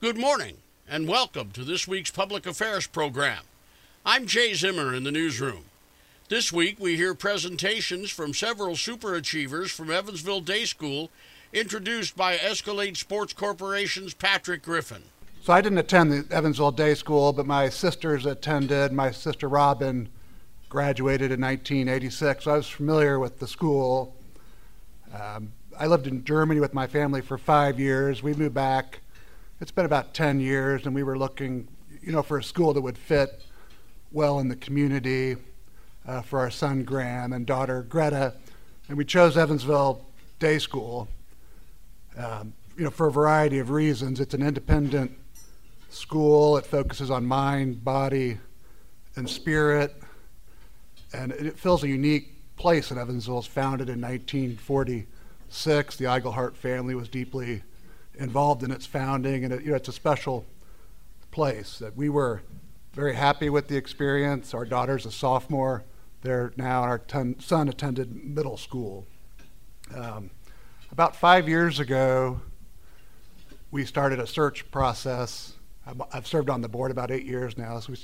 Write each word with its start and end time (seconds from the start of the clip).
Good 0.00 0.16
morning, 0.16 0.58
and 0.88 1.08
welcome 1.08 1.50
to 1.50 1.64
this 1.64 1.88
week's 1.88 2.12
Public 2.12 2.46
Affairs 2.46 2.86
program. 2.86 3.42
I'm 4.06 4.28
Jay 4.28 4.54
Zimmer 4.54 4.94
in 4.94 5.02
the 5.02 5.10
newsroom. 5.10 5.64
This 6.28 6.52
week, 6.52 6.78
we 6.78 6.94
hear 6.94 7.16
presentations 7.16 8.08
from 8.12 8.32
several 8.32 8.76
superachievers 8.76 9.70
from 9.70 9.90
Evansville 9.90 10.42
Day 10.42 10.66
School, 10.66 11.10
introduced 11.52 12.16
by 12.16 12.36
Escalade 12.36 12.96
Sports 12.96 13.32
Corporation's 13.32 14.14
Patrick 14.14 14.62
Griffin. 14.62 15.02
So 15.42 15.52
I 15.52 15.60
didn't 15.60 15.78
attend 15.78 16.12
the 16.12 16.32
Evansville 16.32 16.70
Day 16.70 16.94
School, 16.94 17.32
but 17.32 17.44
my 17.44 17.68
sisters 17.68 18.24
attended. 18.24 18.92
My 18.92 19.10
sister 19.10 19.48
Robin 19.48 20.08
graduated 20.68 21.32
in 21.32 21.40
1986, 21.40 22.44
so 22.44 22.52
I 22.52 22.56
was 22.56 22.68
familiar 22.68 23.18
with 23.18 23.40
the 23.40 23.48
school. 23.48 24.14
Um, 25.12 25.54
I 25.76 25.88
lived 25.88 26.06
in 26.06 26.22
Germany 26.22 26.60
with 26.60 26.72
my 26.72 26.86
family 26.86 27.20
for 27.20 27.36
five 27.36 27.80
years. 27.80 28.22
We 28.22 28.32
moved 28.34 28.54
back 28.54 29.00
it's 29.60 29.70
been 29.70 29.84
about 29.84 30.14
10 30.14 30.40
years, 30.40 30.86
and 30.86 30.94
we 30.94 31.02
were 31.02 31.18
looking, 31.18 31.68
you 32.00 32.12
know, 32.12 32.22
for 32.22 32.38
a 32.38 32.42
school 32.42 32.72
that 32.74 32.80
would 32.80 32.98
fit 32.98 33.42
well 34.12 34.38
in 34.38 34.48
the 34.48 34.56
community 34.56 35.36
uh, 36.06 36.22
for 36.22 36.38
our 36.38 36.50
son 36.50 36.84
Graham 36.84 37.32
and 37.32 37.44
daughter 37.44 37.82
Greta, 37.82 38.34
and 38.88 38.96
we 38.96 39.04
chose 39.04 39.36
Evansville 39.36 40.06
Day 40.38 40.58
School. 40.58 41.08
Um, 42.16 42.52
you 42.76 42.84
know, 42.84 42.90
for 42.90 43.08
a 43.08 43.12
variety 43.12 43.58
of 43.58 43.70
reasons. 43.70 44.20
It's 44.20 44.34
an 44.34 44.42
independent 44.42 45.10
school. 45.90 46.56
It 46.56 46.64
focuses 46.64 47.10
on 47.10 47.26
mind, 47.26 47.84
body, 47.84 48.38
and 49.16 49.28
spirit, 49.28 50.00
and 51.12 51.32
it 51.32 51.58
fills 51.58 51.82
a 51.82 51.88
unique 51.88 52.34
place 52.56 52.92
in 52.92 52.98
Evansville. 52.98 53.38
It's 53.38 53.48
founded 53.48 53.88
in 53.88 54.00
1946. 54.00 55.96
The 55.96 56.04
Eigelhart 56.04 56.54
family 56.54 56.94
was 56.94 57.08
deeply 57.08 57.62
involved 58.18 58.62
in 58.62 58.70
its 58.70 58.84
founding, 58.84 59.44
and 59.44 59.52
it, 59.52 59.62
you 59.62 59.70
know, 59.70 59.76
it's 59.76 59.88
a 59.88 59.92
special 59.92 60.44
place 61.30 61.78
that 61.78 61.96
we 61.96 62.08
were 62.08 62.42
very 62.92 63.14
happy 63.14 63.48
with 63.48 63.68
the 63.68 63.76
experience. 63.76 64.52
Our 64.54 64.64
daughter's 64.64 65.06
a 65.06 65.12
sophomore 65.12 65.84
there 66.22 66.52
now, 66.56 66.82
and 66.82 66.90
our 66.90 67.36
son 67.38 67.68
attended 67.68 68.24
middle 68.24 68.56
school. 68.56 69.06
Um, 69.94 70.30
about 70.90 71.14
five 71.14 71.48
years 71.48 71.78
ago, 71.78 72.40
we 73.70 73.84
started 73.84 74.18
a 74.18 74.26
search 74.26 74.68
process. 74.70 75.54
i 75.86 75.92
have 76.12 76.26
served 76.26 76.50
on 76.50 76.60
the 76.60 76.68
board 76.68 76.90
about 76.90 77.10
eight 77.10 77.24
years 77.24 77.56
now, 77.56 77.78
so 77.78 77.92
we, 77.92 77.98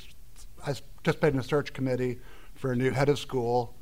I 0.64 0.76
participated 0.96 1.34
in 1.34 1.40
a 1.40 1.44
search 1.44 1.72
committee 1.72 2.20
for 2.54 2.70
a 2.70 2.76
new 2.76 2.90
head 2.92 3.08
of 3.08 3.18
school, 3.18 3.74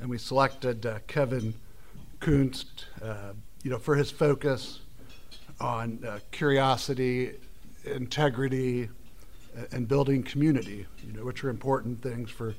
and 0.00 0.08
we 0.08 0.16
selected 0.16 0.86
uh, 0.86 1.00
Kevin 1.06 1.54
Kunst, 2.20 2.86
uh, 3.02 3.32
you 3.62 3.70
know, 3.70 3.78
for 3.78 3.94
his 3.94 4.10
focus 4.10 4.80
on 5.60 6.04
uh, 6.06 6.18
curiosity, 6.30 7.32
integrity, 7.84 8.88
and 9.72 9.88
building 9.88 10.22
community, 10.22 10.86
you 11.06 11.12
know, 11.12 11.24
which 11.24 11.42
are 11.42 11.48
important 11.48 12.02
things 12.02 12.30
for 12.30 12.54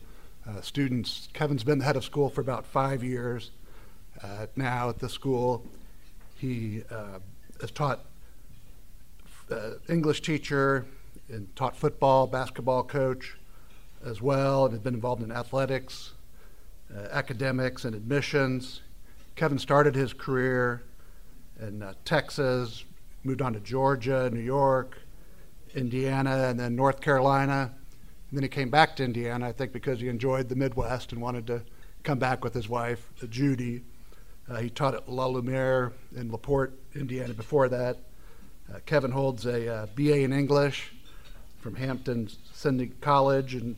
uh, 0.47 0.61
students. 0.61 1.29
Kevin's 1.33 1.63
been 1.63 1.79
the 1.79 1.85
head 1.85 1.95
of 1.95 2.03
school 2.03 2.29
for 2.29 2.41
about 2.41 2.65
five 2.65 3.03
years 3.03 3.51
uh, 4.23 4.47
now 4.55 4.89
at 4.89 4.99
the 4.99 5.09
school. 5.09 5.63
He 6.37 6.83
uh, 6.89 7.19
has 7.61 7.71
taught 7.71 8.05
uh, 9.51 9.71
English 9.89 10.21
teacher 10.21 10.85
and 11.29 11.53
taught 11.55 11.75
football, 11.75 12.27
basketball 12.27 12.83
coach 12.83 13.35
as 14.05 14.21
well, 14.21 14.65
and 14.65 14.73
has 14.73 14.81
been 14.81 14.93
involved 14.93 15.21
in 15.21 15.31
athletics, 15.31 16.13
uh, 16.95 17.07
academics, 17.11 17.85
and 17.85 17.95
admissions. 17.95 18.81
Kevin 19.35 19.59
started 19.59 19.95
his 19.95 20.13
career 20.13 20.83
in 21.59 21.83
uh, 21.83 21.93
Texas, 22.05 22.85
moved 23.27 23.41
on 23.41 23.53
to 23.53 23.59
Georgia, 23.59 24.29
New 24.31 24.41
York, 24.41 24.97
Indiana, 25.75 26.47
and 26.47 26.57
then 26.57 26.75
North 26.75 27.01
Carolina. 27.01 27.73
And 28.29 28.37
then 28.37 28.43
he 28.43 28.49
came 28.49 28.69
back 28.69 28.95
to 28.95 29.03
Indiana, 29.03 29.47
I 29.47 29.51
think, 29.51 29.73
because 29.73 29.99
he 29.99 30.07
enjoyed 30.07 30.47
the 30.47 30.55
Midwest 30.55 31.11
and 31.11 31.21
wanted 31.21 31.45
to 31.47 31.61
come 32.03 32.19
back 32.19 32.43
with 32.43 32.53
his 32.53 32.69
wife, 32.69 33.09
uh, 33.21 33.27
Judy. 33.27 33.83
Uh, 34.49 34.57
he 34.57 34.69
taught 34.69 34.95
at 34.95 35.09
La 35.09 35.25
Lumiere 35.25 35.91
in 36.15 36.31
LaPorte, 36.31 36.71
Indiana 36.95 37.33
before 37.33 37.67
that. 37.67 37.97
Uh, 38.73 38.79
Kevin 38.85 39.11
holds 39.11 39.45
a 39.45 39.73
uh, 39.73 39.85
BA 39.95 40.21
in 40.21 40.31
English 40.31 40.93
from 41.59 41.75
Hampton 41.75 42.29
Sydney 42.53 42.91
College 43.01 43.55
in 43.55 43.75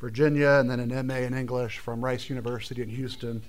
Virginia, 0.00 0.58
and 0.60 0.68
then 0.68 0.80
an 0.80 1.06
MA 1.06 1.16
in 1.16 1.34
English 1.34 1.78
from 1.78 2.04
Rice 2.04 2.28
University 2.28 2.82
in 2.82 2.88
Houston, 2.88 3.42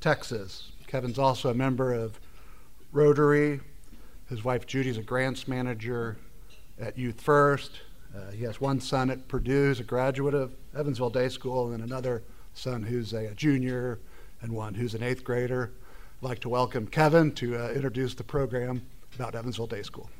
Texas. 0.00 0.72
Kevin's 0.88 1.18
also 1.18 1.50
a 1.50 1.54
member 1.54 1.92
of 1.92 2.18
Rotary. 2.92 3.60
His 4.28 4.42
wife 4.42 4.66
Judy's 4.66 4.98
a 4.98 5.02
grants 5.02 5.46
manager 5.46 6.16
at 6.80 6.98
Youth 6.98 7.20
First. 7.20 7.80
Uh, 8.14 8.32
he 8.32 8.42
has 8.42 8.60
one 8.60 8.80
son 8.80 9.08
at 9.08 9.28
Purdue, 9.28 9.66
who's 9.68 9.78
a 9.78 9.84
graduate 9.84 10.34
of 10.34 10.52
Evansville 10.76 11.10
Day 11.10 11.28
School, 11.28 11.72
and 11.72 11.82
another 11.82 12.24
son 12.52 12.82
who's 12.82 13.12
a, 13.12 13.26
a 13.26 13.34
junior 13.34 14.00
and 14.42 14.50
one 14.52 14.74
who's 14.74 14.94
an 14.94 15.02
eighth 15.02 15.22
grader. 15.22 15.70
I'd 16.20 16.28
like 16.28 16.40
to 16.40 16.48
welcome 16.48 16.88
Kevin 16.88 17.30
to 17.32 17.56
uh, 17.56 17.68
introduce 17.70 18.14
the 18.14 18.24
program 18.24 18.82
about 19.14 19.36
Evansville 19.36 19.68
Day 19.68 19.82
School. 19.82 20.10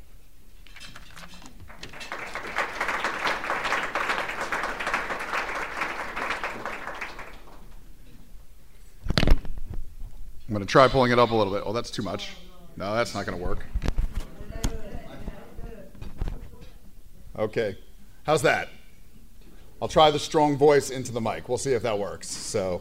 I'm 10.48 10.54
going 10.54 10.60
to 10.60 10.66
try 10.66 10.86
pulling 10.86 11.10
it 11.10 11.18
up 11.18 11.32
a 11.32 11.34
little 11.34 11.52
bit. 11.52 11.64
Oh, 11.66 11.72
that's 11.72 11.90
too 11.90 12.02
much. 12.02 12.36
No, 12.76 12.94
that's 12.94 13.16
not 13.16 13.26
going 13.26 13.36
to 13.36 13.44
work. 13.44 13.66
Okay. 17.38 17.76
How's 18.24 18.40
that? 18.42 18.70
I'll 19.82 19.88
try 19.88 20.10
the 20.10 20.18
strong 20.18 20.56
voice 20.56 20.88
into 20.88 21.12
the 21.12 21.20
mic. 21.20 21.50
We'll 21.50 21.58
see 21.58 21.72
if 21.72 21.82
that 21.82 21.98
works. 21.98 22.28
So, 22.28 22.80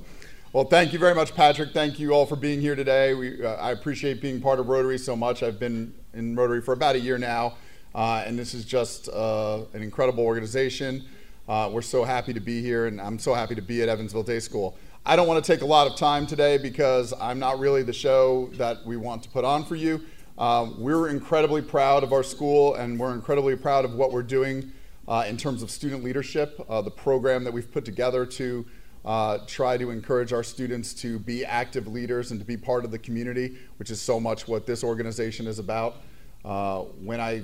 well, 0.54 0.64
thank 0.64 0.94
you 0.94 1.00
very 1.00 1.14
much, 1.14 1.36
Patrick. 1.36 1.74
Thank 1.74 2.00
you 2.00 2.14
all 2.14 2.26
for 2.26 2.38
being 2.38 2.62
here 2.62 2.74
today. 2.74 3.14
We, 3.14 3.46
uh, 3.46 3.56
I 3.56 3.72
appreciate 3.72 4.22
being 4.22 4.40
part 4.40 4.60
of 4.62 4.70
Rotary 4.70 4.98
so 4.98 5.14
much. 5.14 5.44
I've 5.44 5.60
been 5.60 5.94
in 6.14 6.38
Rotary 6.38 6.62
for 6.62 6.72
about 6.72 6.96
a 6.96 7.00
year 7.00 7.18
now, 7.18 7.56
uh, 7.94 8.24
and 8.26 8.40
this 8.40 8.54
is 8.54 8.64
just 8.64 9.10
uh, 9.10 9.64
an 9.74 9.84
incredible 9.84 10.24
organization. 10.24 11.04
Uh, 11.50 11.70
we're 11.70 11.82
so 11.82 12.06
happy 12.06 12.34
to 12.34 12.40
be 12.40 12.62
here, 12.62 12.86
and 12.86 13.02
I'm 13.02 13.20
so 13.20 13.34
happy 13.34 13.56
to 13.56 13.62
be 13.62 13.82
at 13.82 13.90
Evansville 13.90 14.24
Day 14.24 14.40
School. 14.40 14.78
I 15.06 15.18
don't 15.18 15.28
want 15.28 15.44
to 15.44 15.52
take 15.52 15.64
a 15.64 15.68
lot 15.68 15.86
of 15.86 15.98
time 15.98 16.26
today 16.26 16.58
because 16.58 17.14
I'm 17.20 17.40
not 17.40 17.60
really 17.60 17.84
the 17.84 17.94
show 17.94 18.50
that 18.54 18.86
we 18.86 18.96
want 18.96 19.22
to 19.24 19.30
put 19.30 19.44
on 19.44 19.66
for 19.66 19.76
you. 19.76 20.02
Um, 20.38 20.80
we're 20.80 21.10
incredibly 21.10 21.62
proud 21.62 22.04
of 22.04 22.12
our 22.12 22.24
school 22.24 22.76
and 22.76 23.00
we're 23.00 23.14
incredibly 23.14 23.56
proud 23.56 23.86
of 23.86 23.94
what 23.94 24.12
we're 24.12 24.24
doing 24.24 24.72
uh, 25.08 25.24
in 25.28 25.38
terms 25.38 25.64
of 25.64 25.72
student 25.72 26.04
leadership, 26.04 26.64
uh, 26.68 26.82
the 26.82 26.92
program 26.92 27.44
that 27.46 27.54
we've 27.54 27.72
put 27.72 27.86
together 27.86 28.26
to 28.26 28.66
uh, 29.06 29.38
try 29.48 29.78
to 29.78 29.92
encourage 29.92 30.34
our 30.34 30.44
students 30.44 30.94
to 30.94 31.20
be 31.20 31.46
active 31.46 31.88
leaders 31.88 32.32
and 32.32 32.40
to 32.40 32.46
be 32.46 32.58
part 32.58 32.84
of 32.84 32.92
the 32.92 33.00
community, 33.00 33.56
which 33.78 33.92
is 33.92 34.02
so 34.02 34.20
much 34.20 34.48
what 34.48 34.66
this 34.66 34.84
organization 34.84 35.48
is 35.48 35.60
about. 35.60 35.98
Uh, 36.44 36.80
when 37.02 37.22
I 37.22 37.44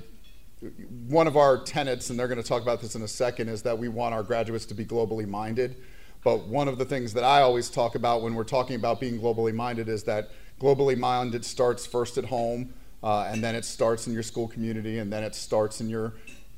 one 1.08 1.26
of 1.26 1.38
our 1.38 1.64
tenets, 1.64 2.12
and 2.12 2.20
they're 2.20 2.28
going 2.28 2.42
to 2.42 2.48
talk 2.48 2.62
about 2.62 2.82
this 2.82 2.94
in 2.96 3.02
a 3.02 3.08
second, 3.08 3.50
is 3.50 3.64
that 3.64 3.78
we 3.78 3.88
want 3.88 4.14
our 4.14 4.22
graduates 4.22 4.66
to 4.68 4.76
be 4.76 4.86
globally 4.86 5.28
minded. 5.28 5.78
But 6.24 6.46
one 6.48 6.68
of 6.68 6.78
the 6.78 6.86
things 6.86 7.14
that 7.14 7.24
I 7.24 7.42
always 7.42 7.70
talk 7.70 7.96
about 7.96 8.22
when 8.22 8.36
we're 8.36 8.44
talking 8.44 8.76
about 8.76 9.00
being 9.00 9.20
globally 9.20 9.54
minded 9.54 9.90
is 9.90 10.04
that 10.04 10.30
globally 10.60 10.96
minded 10.96 11.44
starts 11.44 11.88
first 11.88 12.20
at 12.20 12.26
home, 12.26 12.74
uh, 13.04 13.30
and 13.32 13.44
then 13.44 13.56
it 13.56 13.66
starts 13.66 14.08
in 14.08 14.14
your 14.14 14.24
school 14.24 14.48
community, 14.48 15.00
and 15.00 15.12
then 15.12 15.24
it 15.24 15.36
starts 15.36 15.82
in 15.82 15.90
your 15.90 16.14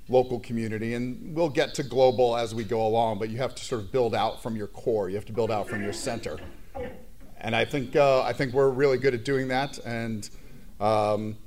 local 0.10 0.40
community. 0.40 0.94
And 0.96 1.36
we'll 1.36 1.50
get 1.50 1.74
to 1.76 1.84
global 1.84 2.36
as 2.36 2.54
we 2.54 2.64
go 2.64 2.86
along, 2.86 3.20
but 3.20 3.30
you 3.30 3.38
have 3.38 3.56
to 3.56 3.64
sort 3.64 3.82
of 3.82 3.92
build 3.92 4.14
out 4.14 4.42
from 4.42 4.56
your 4.56 4.68
core. 4.68 5.10
You 5.10 5.16
have 5.16 5.26
to 5.26 5.34
build 5.34 5.52
out 5.52 5.68
from 5.68 5.82
your 5.82 5.94
center. 5.94 6.38
And 7.40 7.56
I 7.56 7.66
think 7.66 7.96
uh, 7.96 8.22
I 8.22 8.34
think 8.34 8.54
we're 8.54 8.70
really 8.70 8.98
good 8.98 9.14
at 9.14 9.26
doing 9.26 9.48
that. 9.50 9.78
And 9.80 10.30
um, 10.80 11.38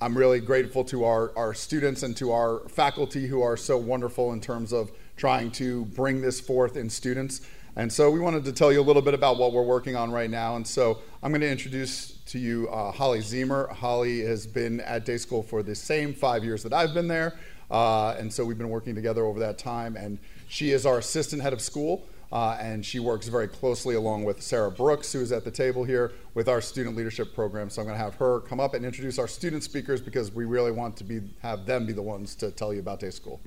I'm 0.00 0.16
really 0.16 0.40
grateful 0.40 0.84
to 0.84 1.04
our, 1.04 1.32
our 1.36 1.54
students 1.54 2.02
and 2.02 2.16
to 2.16 2.32
our 2.32 2.68
faculty 2.68 3.26
who 3.26 3.42
are 3.42 3.56
so 3.56 3.78
wonderful 3.78 4.32
in 4.32 4.40
terms 4.40 4.72
of 4.72 4.92
trying 5.16 5.50
to 5.52 5.84
bring 5.86 6.20
this 6.20 6.40
forth 6.40 6.76
in 6.76 6.90
students. 6.90 7.40
And 7.76 7.92
so 7.92 8.10
we 8.10 8.20
wanted 8.20 8.44
to 8.44 8.52
tell 8.52 8.72
you 8.72 8.80
a 8.80 8.82
little 8.82 9.02
bit 9.02 9.14
about 9.14 9.38
what 9.38 9.52
we're 9.52 9.62
working 9.62 9.96
on 9.96 10.10
right 10.10 10.30
now. 10.30 10.56
And 10.56 10.66
so 10.66 10.98
I'm 11.24 11.30
going 11.30 11.40
to 11.40 11.50
introduce 11.50 12.18
to 12.26 12.38
you 12.38 12.68
uh, 12.68 12.92
Holly 12.92 13.20
Ziemer. 13.20 13.70
Holly 13.70 14.20
has 14.26 14.46
been 14.46 14.80
at 14.80 15.06
day 15.06 15.16
school 15.16 15.42
for 15.42 15.62
the 15.62 15.74
same 15.74 16.12
five 16.12 16.44
years 16.44 16.62
that 16.64 16.74
I've 16.74 16.92
been 16.92 17.08
there. 17.08 17.38
Uh, 17.70 18.10
and 18.18 18.30
so 18.30 18.44
we've 18.44 18.58
been 18.58 18.68
working 18.68 18.94
together 18.94 19.24
over 19.24 19.40
that 19.40 19.56
time. 19.56 19.96
And 19.96 20.18
she 20.48 20.72
is 20.72 20.84
our 20.84 20.98
assistant 20.98 21.40
head 21.40 21.54
of 21.54 21.62
school. 21.62 22.06
Uh, 22.30 22.58
and 22.60 22.84
she 22.84 22.98
works 22.98 23.28
very 23.28 23.48
closely 23.48 23.94
along 23.94 24.24
with 24.24 24.42
Sarah 24.42 24.70
Brooks, 24.70 25.14
who 25.14 25.22
is 25.22 25.32
at 25.32 25.44
the 25.44 25.50
table 25.50 25.82
here, 25.82 26.12
with 26.34 26.46
our 26.46 26.60
student 26.60 26.94
leadership 26.94 27.34
program. 27.34 27.70
So 27.70 27.80
I'm 27.80 27.88
going 27.88 27.98
to 27.98 28.04
have 28.04 28.16
her 28.16 28.40
come 28.40 28.60
up 28.60 28.74
and 28.74 28.84
introduce 28.84 29.18
our 29.18 29.28
student 29.28 29.62
speakers 29.62 30.02
because 30.02 30.30
we 30.30 30.44
really 30.44 30.72
want 30.72 30.94
to 30.98 31.04
be 31.04 31.22
have 31.40 31.64
them 31.64 31.86
be 31.86 31.94
the 31.94 32.02
ones 32.02 32.34
to 32.34 32.50
tell 32.50 32.74
you 32.74 32.80
about 32.80 33.00
day 33.00 33.08
school. 33.08 33.40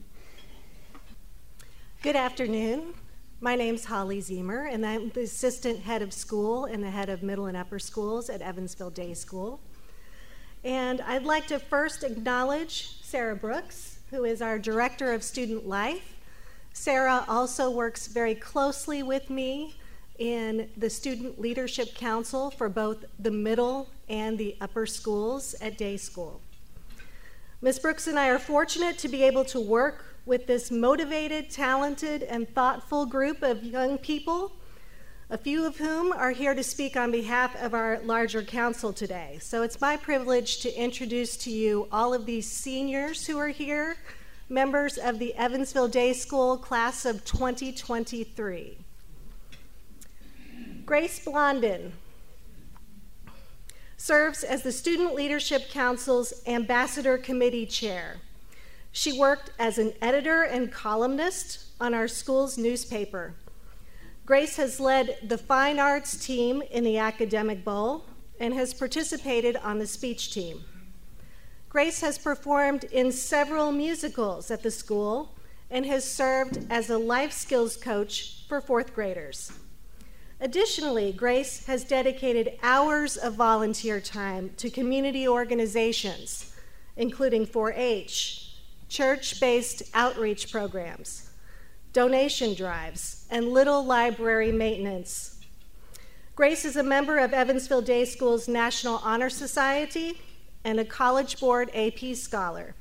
Good 2.01 2.15
afternoon. 2.15 2.95
My 3.39 3.53
name's 3.53 3.85
Holly 3.85 4.19
Ziemer, 4.19 4.67
and 4.73 4.83
I'm 4.83 5.09
the 5.09 5.21
assistant 5.21 5.81
head 5.81 6.01
of 6.01 6.11
school 6.11 6.65
and 6.65 6.83
the 6.83 6.89
head 6.89 7.07
of 7.07 7.21
middle 7.21 7.45
and 7.45 7.55
upper 7.55 7.77
schools 7.77 8.31
at 8.31 8.41
Evansville 8.41 8.89
Day 8.89 9.13
School. 9.13 9.59
And 10.63 11.01
I'd 11.01 11.23
like 11.23 11.45
to 11.47 11.59
first 11.59 12.03
acknowledge 12.03 12.99
Sarah 13.03 13.35
Brooks, 13.35 13.99
who 14.09 14.23
is 14.23 14.41
our 14.41 14.57
Director 14.57 15.13
of 15.13 15.21
Student 15.21 15.67
Life. 15.67 16.15
Sarah 16.73 17.25
also 17.27 17.69
works 17.69 18.07
very 18.07 18.33
closely 18.33 19.03
with 19.03 19.29
me 19.29 19.75
in 20.17 20.67
the 20.75 20.89
Student 20.89 21.39
Leadership 21.39 21.93
Council 21.93 22.49
for 22.49 22.69
both 22.69 23.05
the 23.19 23.29
middle 23.29 23.87
and 24.09 24.39
the 24.39 24.57
upper 24.59 24.87
schools 24.87 25.53
at 25.61 25.77
day 25.77 25.95
school. 25.95 26.41
Ms. 27.61 27.77
Brooks 27.77 28.07
and 28.07 28.17
I 28.17 28.29
are 28.29 28.39
fortunate 28.39 28.97
to 28.97 29.07
be 29.07 29.21
able 29.21 29.45
to 29.45 29.59
work 29.59 30.16
with 30.27 30.45
this 30.45 30.69
motivated, 30.69 31.49
talented, 31.49 32.21
and 32.23 32.53
thoughtful 32.53 33.05
group 33.05 33.41
of 33.41 33.63
young 33.63 33.97
people, 33.97 34.51
a 35.29 35.37
few 35.37 35.65
of 35.65 35.77
whom 35.77 36.11
are 36.11 36.31
here 36.31 36.53
to 36.53 36.63
speak 36.63 36.97
on 36.97 37.11
behalf 37.11 37.55
of 37.61 37.73
our 37.73 37.99
larger 38.03 38.43
council 38.43 38.91
today. 38.91 39.39
So 39.41 39.63
it's 39.63 39.79
my 39.79 39.95
privilege 39.95 40.59
to 40.59 40.73
introduce 40.73 41.37
to 41.37 41.49
you 41.49 41.87
all 41.91 42.13
of 42.13 42.25
these 42.25 42.49
seniors 42.49 43.25
who 43.25 43.37
are 43.37 43.47
here, 43.47 43.95
members 44.49 44.97
of 44.97 45.17
the 45.17 45.33
Evansville 45.35 45.87
Day 45.87 46.13
School 46.13 46.57
class 46.57 47.05
of 47.05 47.23
2023. 47.25 48.77
Grace 50.85 51.23
Blondin 51.23 51.93
serves 53.97 54.43
as 54.43 54.61
the 54.61 54.71
Student 54.71 55.15
Leadership 55.15 55.69
Council's 55.69 56.33
Ambassador 56.45 57.17
Committee 57.17 57.65
Chair. 57.65 58.17
She 58.97 59.13
worked 59.13 59.51
as 59.59 59.77
an 59.77 59.93
editor 60.01 60.41
and 60.41 60.71
columnist 60.71 61.65
on 61.79 61.93
our 61.93 62.07
school's 62.07 62.57
newspaper. 62.57 63.35
Grace 64.25 64.55
has 64.55 64.79
led 64.79 65.19
the 65.21 65.37
fine 65.37 65.77
arts 65.77 66.17
team 66.17 66.63
in 66.71 66.83
the 66.83 66.97
Academic 66.97 67.63
Bowl 67.63 68.05
and 68.39 68.55
has 68.55 68.73
participated 68.73 69.55
on 69.57 69.77
the 69.77 69.85
speech 69.85 70.33
team. 70.33 70.63
Grace 71.69 72.01
has 72.01 72.17
performed 72.17 72.85
in 72.85 73.11
several 73.11 73.71
musicals 73.71 74.49
at 74.49 74.63
the 74.63 74.71
school 74.71 75.35
and 75.69 75.85
has 75.85 76.03
served 76.03 76.65
as 76.71 76.89
a 76.89 76.97
life 76.97 77.31
skills 77.31 77.77
coach 77.77 78.45
for 78.49 78.59
fourth 78.59 78.95
graders. 78.95 79.51
Additionally, 80.41 81.13
Grace 81.13 81.67
has 81.67 81.83
dedicated 81.83 82.57
hours 82.63 83.15
of 83.15 83.35
volunteer 83.35 84.01
time 84.01 84.49
to 84.57 84.71
community 84.71 85.27
organizations, 85.27 86.55
including 86.95 87.45
4 87.45 87.73
H, 87.73 88.46
church 88.89 89.39
based 89.39 89.83
outreach 89.93 90.51
programs, 90.51 91.29
donation 91.93 92.53
drives, 92.53 93.25
and 93.29 93.49
little 93.49 93.83
library 93.83 94.51
maintenance. 94.51 95.39
Grace 96.35 96.65
is 96.65 96.75
a 96.75 96.83
member 96.83 97.17
of 97.17 97.33
Evansville 97.33 97.81
Day 97.81 98.05
School's 98.05 98.47
National 98.47 99.01
Honor 99.03 99.29
Society 99.29 100.21
and 100.63 100.79
a 100.79 100.85
College 100.85 101.39
Board 101.39 101.71
AP 101.73 102.15
Scholar. 102.15 102.75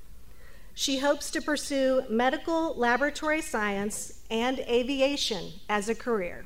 She 0.75 0.99
hopes 0.99 1.31
to 1.31 1.41
pursue 1.41 2.03
medical 2.11 2.75
laboratory 2.75 3.41
science 3.41 4.21
and 4.31 4.59
aviation 4.61 5.53
as 5.71 5.89
a 5.89 5.95
career. 5.95 6.45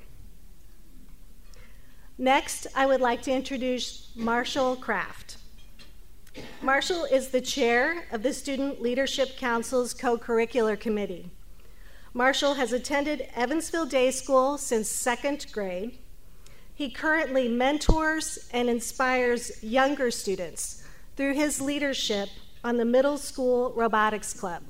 Next, 2.16 2.68
I 2.76 2.86
would 2.86 3.00
like 3.00 3.22
to 3.22 3.32
introduce 3.32 4.12
Marshall 4.14 4.76
Kraft. 4.76 5.38
Marshall 6.62 7.04
is 7.04 7.28
the 7.28 7.40
chair 7.40 8.06
of 8.12 8.22
the 8.22 8.32
Student 8.32 8.80
Leadership 8.80 9.36
Council's 9.36 9.92
co 9.92 10.16
curricular 10.16 10.78
committee. 10.78 11.30
Marshall 12.14 12.54
has 12.54 12.72
attended 12.72 13.28
Evansville 13.34 13.86
Day 13.86 14.10
School 14.10 14.56
since 14.56 14.88
second 14.88 15.46
grade. 15.52 15.98
He 16.74 16.90
currently 16.90 17.48
mentors 17.48 18.48
and 18.52 18.68
inspires 18.68 19.62
younger 19.62 20.10
students 20.10 20.84
through 21.16 21.34
his 21.34 21.60
leadership 21.60 22.28
on 22.62 22.76
the 22.76 22.84
Middle 22.84 23.18
School 23.18 23.72
Robotics 23.74 24.32
Club. 24.32 24.62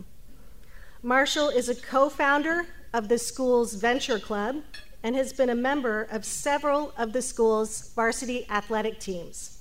Marshall 1.03 1.51
is 1.51 1.69
a 1.69 1.75
co 1.75 2.09
founder 2.09 2.67
of 2.95 3.09
the 3.09 3.19
school's 3.19 3.75
Venture 3.75 4.19
Club 4.19 4.63
and 5.03 5.15
has 5.15 5.33
been 5.33 5.51
a 5.51 5.55
member 5.55 6.03
of 6.11 6.25
several 6.25 6.93
of 6.97 7.13
the 7.13 7.23
school's 7.23 7.93
varsity 7.95 8.47
athletic 8.51 8.99
teams. 8.99 9.60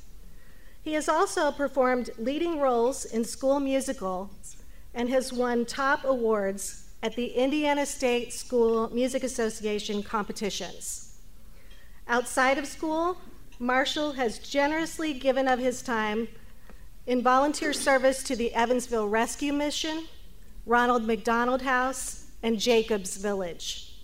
He 0.81 0.93
has 0.93 1.09
also 1.09 1.51
performed 1.51 2.09
leading 2.17 2.59
roles 2.59 3.05
in 3.05 3.23
school 3.23 3.59
musicals 3.59 4.57
and 4.93 5.09
has 5.09 5.33
won 5.33 5.65
top 5.65 6.03
awards 6.03 6.85
at 7.03 7.15
the 7.15 7.27
Indiana 7.27 7.85
State 7.85 8.33
School 8.33 8.89
Music 8.93 9.23
Association 9.23 10.03
competitions. 10.03 11.17
Outside 12.07 12.57
of 12.57 12.65
school, 12.65 13.17
Marshall 13.59 14.13
has 14.13 14.39
generously 14.39 15.13
given 15.13 15.47
of 15.47 15.59
his 15.59 15.81
time 15.81 16.27
in 17.05 17.21
volunteer 17.21 17.73
service 17.73 18.23
to 18.23 18.35
the 18.35 18.53
Evansville 18.53 19.07
Rescue 19.07 19.53
Mission, 19.53 20.05
Ronald 20.65 21.05
McDonald 21.05 21.61
House, 21.61 22.27
and 22.41 22.59
Jacobs 22.59 23.17
Village. 23.17 23.95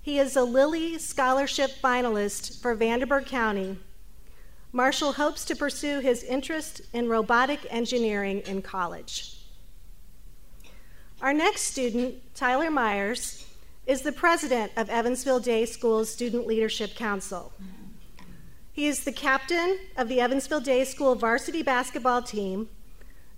He 0.00 0.18
is 0.18 0.36
a 0.36 0.42
Lilly 0.42 0.98
Scholarship 0.98 1.70
finalist 1.82 2.62
for 2.62 2.74
Vanderburgh 2.74 3.26
County. 3.26 3.78
Marshall 4.72 5.12
hopes 5.12 5.44
to 5.46 5.56
pursue 5.56 6.00
his 6.00 6.22
interest 6.24 6.82
in 6.92 7.08
robotic 7.08 7.60
engineering 7.70 8.40
in 8.46 8.62
college. 8.62 9.36
Our 11.20 11.32
next 11.32 11.62
student, 11.62 12.16
Tyler 12.34 12.70
Myers, 12.70 13.46
is 13.86 14.02
the 14.02 14.12
president 14.12 14.72
of 14.76 14.90
Evansville 14.90 15.40
Day 15.40 15.64
School's 15.64 16.10
Student 16.10 16.46
Leadership 16.46 16.94
Council. 16.94 17.52
He 18.72 18.86
is 18.86 19.04
the 19.04 19.12
captain 19.12 19.78
of 19.96 20.08
the 20.08 20.20
Evansville 20.20 20.60
Day 20.60 20.84
School 20.84 21.14
varsity 21.14 21.62
basketball 21.62 22.22
team 22.22 22.68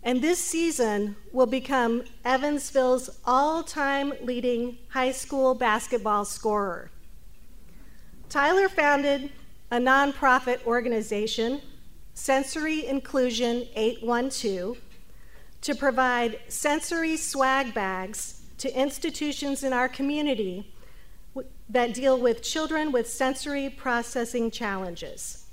and 0.02 0.22
this 0.22 0.38
season 0.38 1.16
will 1.32 1.46
become 1.46 2.04
Evansville's 2.24 3.20
all 3.24 3.62
time 3.62 4.14
leading 4.22 4.78
high 4.88 5.12
school 5.12 5.54
basketball 5.54 6.24
scorer. 6.24 6.90
Tyler 8.28 8.68
founded 8.68 9.30
a 9.70 9.78
nonprofit 9.78 10.64
organization, 10.66 11.60
Sensory 12.14 12.86
Inclusion 12.86 13.66
812, 13.76 14.78
to 15.62 15.74
provide 15.74 16.40
sensory 16.48 17.16
swag 17.16 17.72
bags 17.72 18.42
to 18.58 18.78
institutions 18.78 19.62
in 19.62 19.72
our 19.72 19.88
community 19.88 20.72
that 21.68 21.94
deal 21.94 22.18
with 22.18 22.42
children 22.42 22.90
with 22.90 23.08
sensory 23.08 23.70
processing 23.70 24.50
challenges. 24.50 25.46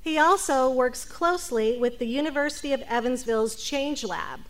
He 0.00 0.16
also 0.16 0.70
works 0.70 1.04
closely 1.04 1.78
with 1.78 1.98
the 1.98 2.06
University 2.06 2.72
of 2.72 2.80
Evansville's 2.82 3.62
Change 3.62 4.02
Lab, 4.02 4.40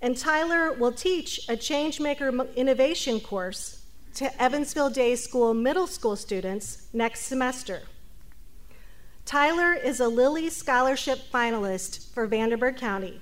and 0.00 0.16
Tyler 0.16 0.72
will 0.72 0.92
teach 0.92 1.46
a 1.50 1.52
Changemaker 1.52 2.56
Innovation 2.56 3.20
course 3.20 3.82
to 4.14 4.42
Evansville 4.42 4.90
Day 4.90 5.14
School 5.16 5.52
middle 5.52 5.86
school 5.86 6.16
students 6.16 6.88
next 6.94 7.26
semester. 7.26 7.82
Tyler 9.30 9.74
is 9.74 10.00
a 10.00 10.08
Lilly 10.08 10.50
Scholarship 10.50 11.20
finalist 11.32 12.12
for 12.12 12.26
Vanderburgh 12.26 12.76
County. 12.76 13.20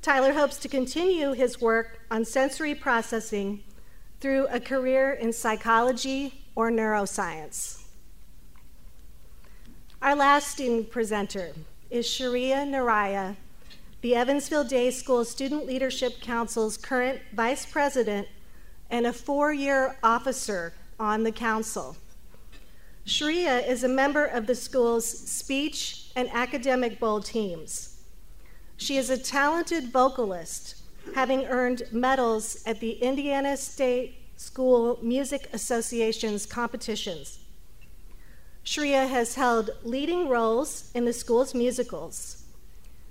Tyler 0.00 0.32
hopes 0.32 0.56
to 0.56 0.66
continue 0.66 1.32
his 1.32 1.60
work 1.60 2.00
on 2.10 2.24
sensory 2.24 2.74
processing 2.74 3.62
through 4.18 4.46
a 4.46 4.58
career 4.58 5.12
in 5.12 5.30
psychology 5.30 6.46
or 6.54 6.70
neuroscience. 6.70 7.82
Our 10.00 10.16
last 10.16 10.48
student 10.48 10.90
presenter 10.90 11.52
is 11.90 12.06
Shreya 12.06 12.66
Naraya, 12.66 13.36
the 14.00 14.14
Evansville 14.14 14.64
Day 14.64 14.90
School 14.90 15.26
Student 15.26 15.66
Leadership 15.66 16.22
Council's 16.22 16.78
current 16.78 17.20
vice 17.34 17.66
president 17.66 18.26
and 18.88 19.06
a 19.06 19.12
four 19.12 19.52
year 19.52 19.98
officer 20.02 20.72
on 20.98 21.24
the 21.24 21.32
council. 21.32 21.94
Shreya 23.06 23.68
is 23.68 23.84
a 23.84 23.88
member 23.88 24.24
of 24.24 24.46
the 24.46 24.54
school's 24.54 25.06
speech 25.06 26.10
and 26.16 26.28
academic 26.32 26.98
bowl 26.98 27.20
teams. 27.20 28.00
She 28.78 28.96
is 28.96 29.10
a 29.10 29.18
talented 29.18 29.92
vocalist, 29.92 30.76
having 31.14 31.44
earned 31.44 31.82
medals 31.92 32.62
at 32.64 32.80
the 32.80 32.92
Indiana 32.92 33.58
State 33.58 34.22
School 34.36 34.98
Music 35.02 35.48
Association's 35.52 36.46
competitions. 36.46 37.40
Shreya 38.64 39.06
has 39.06 39.34
held 39.34 39.70
leading 39.84 40.30
roles 40.30 40.90
in 40.94 41.04
the 41.04 41.12
school's 41.12 41.54
musicals. 41.54 42.44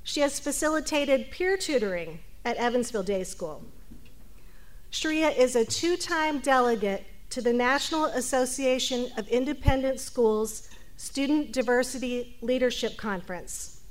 She 0.02 0.22
has 0.22 0.40
facilitated 0.40 1.30
peer 1.30 1.56
tutoring 1.56 2.20
at 2.44 2.58
Evansville 2.58 3.04
Day 3.04 3.24
School. 3.24 3.64
Shreya 4.92 5.38
is 5.38 5.56
a 5.56 5.64
two 5.64 5.98
time 5.98 6.40
delegate 6.40 7.06
to 7.34 7.42
the 7.42 7.52
National 7.52 8.06
Association 8.06 9.10
of 9.18 9.28
Independent 9.28 10.00
Schools 10.00 10.70
Student 10.98 11.52
Diversity 11.52 12.38
Leadership 12.42 12.96
Conference. 12.96 13.82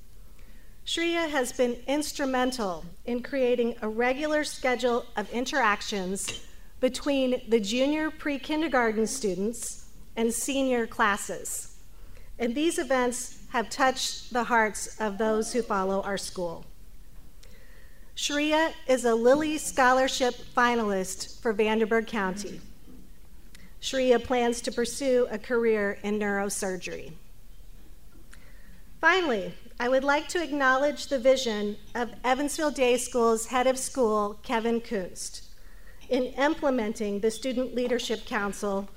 Shreya 0.87 1.29
has 1.29 1.51
been 1.51 1.77
instrumental 1.89 2.85
in 3.05 3.21
creating 3.21 3.75
a 3.83 3.89
regular 3.89 4.45
schedule 4.45 5.07
of 5.17 5.29
interactions 5.33 6.45
between 6.79 7.43
the 7.49 7.59
junior 7.59 8.13
pre 8.13 8.39
kindergarten 8.39 9.09
students 9.09 9.89
and 10.15 10.33
senior 10.33 10.87
classes. 10.87 11.79
And 12.39 12.55
these 12.55 12.79
events 12.79 13.43
have 13.49 13.69
touched 13.69 14.33
the 14.33 14.45
hearts 14.45 15.01
of 15.01 15.19
those 15.19 15.53
who 15.53 15.63
follow 15.63 16.01
our 16.03 16.17
school. 16.17 16.65
Shreya 18.15 18.73
is 18.87 19.05
a 19.05 19.17
Lilly 19.17 19.59
Scholarship 19.59 20.35
finalist 20.57 21.43
for 21.43 21.53
Vanderburgh 21.53 22.07
County. 22.07 22.61
Shreya 23.83 24.23
plans 24.23 24.61
to 24.63 24.73
pursue 24.73 25.27
a 25.31 25.39
career 25.39 25.99
in 26.05 26.19
neurosurgery. 26.19 27.13
Finally, 29.01 29.53
I 29.81 29.89
would 29.89 30.05
like 30.05 30.29
to 30.29 30.43
acknowledge 30.43 31.09
the 31.09 31.19
vision 31.19 31.77
of 31.97 32.15
Evansville 32.23 32.71
Day 32.71 32.97
School's 32.97 33.47
head 33.47 33.67
of 33.67 33.77
school, 33.77 34.39
Kevin 34.45 34.81
Kunst, 34.81 35.49
in 36.09 36.27
implementing 36.39 37.19
the 37.19 37.31
Student 37.33 37.75
Leadership 37.75 38.25
Council 38.25 38.89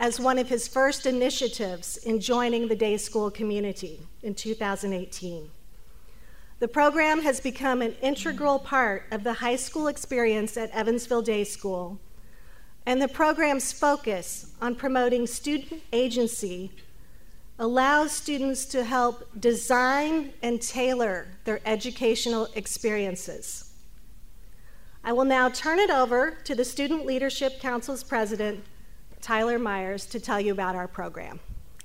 as 0.00 0.18
one 0.18 0.40
of 0.40 0.48
his 0.48 0.66
first 0.66 1.06
initiatives 1.06 1.98
in 1.98 2.18
joining 2.18 2.66
the 2.66 2.74
day 2.74 2.96
school 2.96 3.30
community 3.30 4.00
in 4.24 4.34
2018. 4.34 5.48
The 6.58 6.68
program 6.68 7.22
has 7.22 7.40
become 7.40 7.82
an 7.82 7.94
integral 8.02 8.58
part 8.58 9.04
of 9.12 9.22
the 9.22 9.34
high 9.34 9.56
school 9.56 9.86
experience 9.86 10.56
at 10.56 10.70
Evansville 10.72 11.22
Day 11.22 11.44
School, 11.44 12.00
and 12.86 13.00
the 13.00 13.08
program's 13.08 13.72
focus 13.72 14.52
on 14.60 14.74
promoting 14.74 15.26
student 15.26 15.82
agency 15.92 16.70
allows 17.58 18.12
students 18.12 18.64
to 18.66 18.84
help 18.84 19.28
design 19.40 20.32
and 20.42 20.60
tailor 20.60 21.26
their 21.44 21.60
educational 21.64 22.48
experiences. 22.54 23.70
I 25.04 25.12
will 25.12 25.24
now 25.24 25.48
turn 25.48 25.78
it 25.78 25.90
over 25.90 26.32
to 26.44 26.54
the 26.54 26.64
Student 26.64 27.06
Leadership 27.06 27.60
Council's 27.60 28.02
president, 28.02 28.64
Tyler 29.20 29.58
Myers, 29.58 30.06
to 30.06 30.18
tell 30.18 30.40
you 30.40 30.52
about 30.52 30.74
our 30.74 30.88
program. 30.88 31.40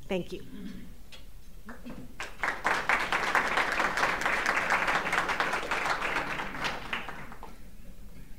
Thank 0.08 0.34
you. 0.34 0.41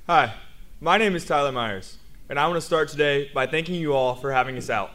Hi, 0.07 0.35
my 0.81 0.99
name 0.99 1.15
is 1.15 1.25
Tyler 1.25 1.53
Myers, 1.53 1.99
and 2.31 2.39
I 2.39 2.47
want 2.47 2.59
to 2.59 2.65
start 2.65 2.89
today 2.89 3.29
by 3.35 3.49
thanking 3.49 3.75
you 3.75 3.93
all 3.93 4.15
for 4.15 4.31
having 4.31 4.57
us 4.57 4.71
out. 4.71 4.93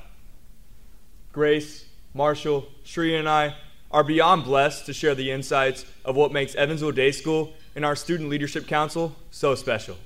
Grace, 1.33 1.83
Marshall, 2.13 2.65
Shreya, 2.85 3.19
and 3.19 3.27
I 3.27 3.57
are 3.91 4.05
beyond 4.05 4.45
blessed 4.45 4.85
to 4.85 4.93
share 4.93 5.15
the 5.15 5.31
insights 5.31 5.85
of 6.05 6.15
what 6.15 6.31
makes 6.31 6.55
Evansville 6.55 6.93
Day 6.93 7.11
School 7.11 7.51
and 7.75 7.83
our 7.83 7.93
Student 7.93 8.29
Leadership 8.29 8.67
Council 8.67 9.13
so 9.31 9.53
special. 9.53 9.97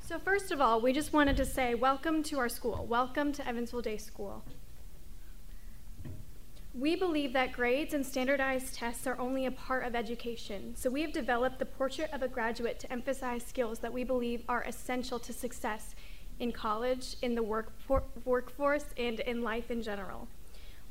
So, 0.00 0.18
first 0.18 0.50
of 0.50 0.58
all, 0.58 0.80
we 0.80 0.94
just 0.94 1.12
wanted 1.12 1.36
to 1.36 1.44
say 1.44 1.74
welcome 1.74 2.22
to 2.22 2.38
our 2.38 2.48
school. 2.48 2.86
Welcome 2.88 3.32
to 3.34 3.46
Evansville 3.46 3.82
Day 3.82 3.98
School. 3.98 4.42
We 6.72 6.96
believe 6.96 7.34
that 7.34 7.52
grades 7.52 7.92
and 7.92 8.04
standardized 8.04 8.74
tests 8.74 9.06
are 9.06 9.18
only 9.18 9.44
a 9.44 9.50
part 9.50 9.84
of 9.84 9.94
education, 9.94 10.74
so 10.74 10.88
we 10.88 11.02
have 11.02 11.12
developed 11.12 11.58
the 11.58 11.64
portrait 11.66 12.10
of 12.14 12.22
a 12.22 12.28
graduate 12.28 12.78
to 12.80 12.92
emphasize 12.92 13.42
skills 13.42 13.78
that 13.80 13.92
we 13.92 14.04
believe 14.04 14.42
are 14.48 14.62
essential 14.62 15.18
to 15.18 15.32
success 15.34 15.94
in 16.38 16.52
college, 16.52 17.16
in 17.22 17.34
the 17.34 17.42
work 17.42 17.72
for- 17.78 18.04
workforce, 18.24 18.86
and 18.96 19.20
in 19.20 19.42
life 19.42 19.70
in 19.70 19.82
general. 19.82 20.28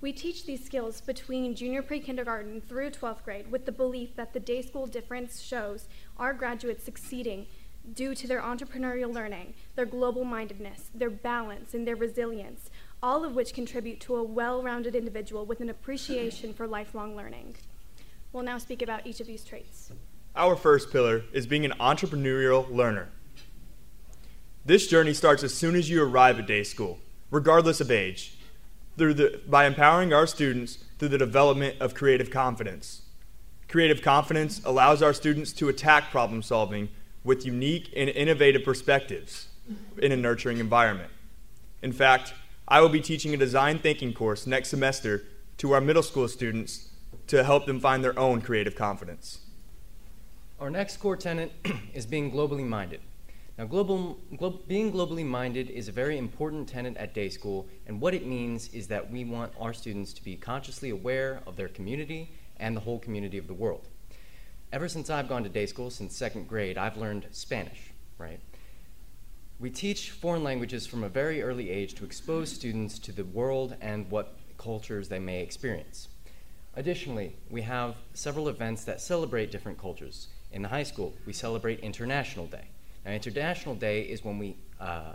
We 0.01 0.11
teach 0.11 0.45
these 0.45 0.63
skills 0.63 1.01
between 1.01 1.55
junior 1.55 1.81
pre 1.81 1.99
kindergarten 1.99 2.61
through 2.61 2.91
12th 2.91 3.23
grade 3.23 3.51
with 3.51 3.65
the 3.65 3.71
belief 3.71 4.15
that 4.15 4.33
the 4.33 4.39
day 4.39 4.61
school 4.61 4.87
difference 4.87 5.41
shows 5.41 5.87
our 6.17 6.33
graduates 6.33 6.83
succeeding 6.83 7.47
due 7.93 8.15
to 8.15 8.27
their 8.27 8.41
entrepreneurial 8.41 9.13
learning, 9.13 9.53
their 9.75 9.85
global 9.85 10.23
mindedness, 10.23 10.89
their 10.93 11.09
balance, 11.09 11.73
and 11.73 11.87
their 11.87 11.95
resilience, 11.95 12.69
all 13.01 13.23
of 13.23 13.35
which 13.35 13.53
contribute 13.53 13.99
to 14.01 14.15
a 14.15 14.23
well 14.23 14.61
rounded 14.61 14.95
individual 14.95 15.45
with 15.45 15.61
an 15.61 15.69
appreciation 15.69 16.53
for 16.53 16.67
lifelong 16.67 17.15
learning. 17.15 17.55
We'll 18.33 18.43
now 18.43 18.57
speak 18.57 18.81
about 18.81 19.07
each 19.07 19.21
of 19.21 19.27
these 19.27 19.43
traits. 19.43 19.91
Our 20.35 20.55
first 20.55 20.91
pillar 20.91 21.23
is 21.31 21.47
being 21.47 21.63
an 21.63 21.73
entrepreneurial 21.79 22.69
learner. 22.69 23.09
This 24.67 24.87
journey 24.87 25.13
starts 25.13 25.43
as 25.43 25.53
soon 25.53 25.75
as 25.75 25.91
you 25.91 26.03
arrive 26.03 26.39
at 26.39 26.47
day 26.47 26.63
school, 26.63 26.97
regardless 27.29 27.79
of 27.81 27.91
age, 27.91 28.35
through 28.97 29.13
the, 29.13 29.41
by 29.47 29.65
empowering 29.65 30.11
our 30.11 30.25
students 30.25 30.79
through 30.97 31.09
the 31.09 31.19
development 31.19 31.75
of 31.79 31.93
creative 31.93 32.31
confidence. 32.31 33.03
Creative 33.67 34.01
confidence 34.01 34.61
allows 34.65 35.03
our 35.03 35.13
students 35.13 35.53
to 35.53 35.69
attack 35.69 36.09
problem 36.09 36.41
solving 36.41 36.89
with 37.23 37.45
unique 37.45 37.93
and 37.95 38.09
innovative 38.09 38.63
perspectives 38.63 39.49
in 39.99 40.11
a 40.11 40.17
nurturing 40.17 40.57
environment. 40.57 41.11
In 41.83 41.91
fact, 41.91 42.33
I 42.67 42.81
will 42.81 42.89
be 42.89 43.01
teaching 43.01 43.35
a 43.35 43.37
design 43.37 43.77
thinking 43.77 44.13
course 44.13 44.47
next 44.47 44.69
semester 44.69 45.25
to 45.57 45.73
our 45.73 45.81
middle 45.81 46.01
school 46.01 46.27
students 46.27 46.89
to 47.27 47.43
help 47.43 47.67
them 47.67 47.79
find 47.79 48.03
their 48.03 48.17
own 48.17 48.41
creative 48.41 48.75
confidence. 48.75 49.41
Our 50.59 50.71
next 50.71 50.97
core 50.97 51.17
tenant 51.17 51.51
is 51.93 52.07
being 52.07 52.31
globally 52.31 52.65
minded. 52.65 53.01
Now, 53.57 53.63
global, 53.65 54.19
glo- 54.35 54.59
being 54.67 54.91
globally 54.91 55.25
minded 55.25 55.69
is 55.69 55.87
a 55.87 55.93
very 55.93 56.17
important 56.17 56.67
tenet 56.67 56.97
at 56.97 57.13
day 57.13 57.29
school, 57.29 57.67
and 57.87 58.01
what 58.01 58.13
it 58.13 58.25
means 58.25 58.67
is 58.73 58.87
that 58.87 59.09
we 59.09 59.23
want 59.23 59.53
our 59.57 59.73
students 59.73 60.11
to 60.13 60.23
be 60.23 60.35
consciously 60.35 60.89
aware 60.89 61.41
of 61.47 61.55
their 61.55 61.69
community 61.69 62.31
and 62.57 62.75
the 62.75 62.81
whole 62.81 62.99
community 62.99 63.37
of 63.37 63.47
the 63.47 63.53
world. 63.53 63.87
Ever 64.73 64.89
since 64.89 65.09
I've 65.09 65.29
gone 65.29 65.43
to 65.43 65.49
day 65.49 65.67
school, 65.67 65.89
since 65.89 66.13
second 66.13 66.49
grade, 66.49 66.77
I've 66.77 66.97
learned 66.97 67.27
Spanish, 67.31 67.93
right? 68.17 68.41
We 69.57 69.69
teach 69.69 70.11
foreign 70.11 70.43
languages 70.43 70.85
from 70.85 71.05
a 71.05 71.09
very 71.09 71.41
early 71.41 71.69
age 71.69 71.93
to 71.95 72.03
expose 72.03 72.51
students 72.51 72.99
to 72.99 73.13
the 73.13 73.23
world 73.23 73.77
and 73.79 74.11
what 74.11 74.37
cultures 74.57 75.07
they 75.07 75.19
may 75.19 75.41
experience. 75.41 76.09
Additionally, 76.75 77.37
we 77.49 77.61
have 77.61 77.95
several 78.13 78.49
events 78.49 78.83
that 78.83 78.99
celebrate 78.99 79.49
different 79.49 79.77
cultures. 79.77 80.27
In 80.51 80.61
the 80.61 80.67
high 80.67 80.83
school, 80.83 81.13
we 81.25 81.31
celebrate 81.31 81.79
International 81.79 82.47
Day. 82.47 82.67
Now, 83.05 83.11
International 83.11 83.75
Day 83.75 84.01
is 84.01 84.23
when 84.23 84.39
we 84.39 84.57
uh, 84.79 85.13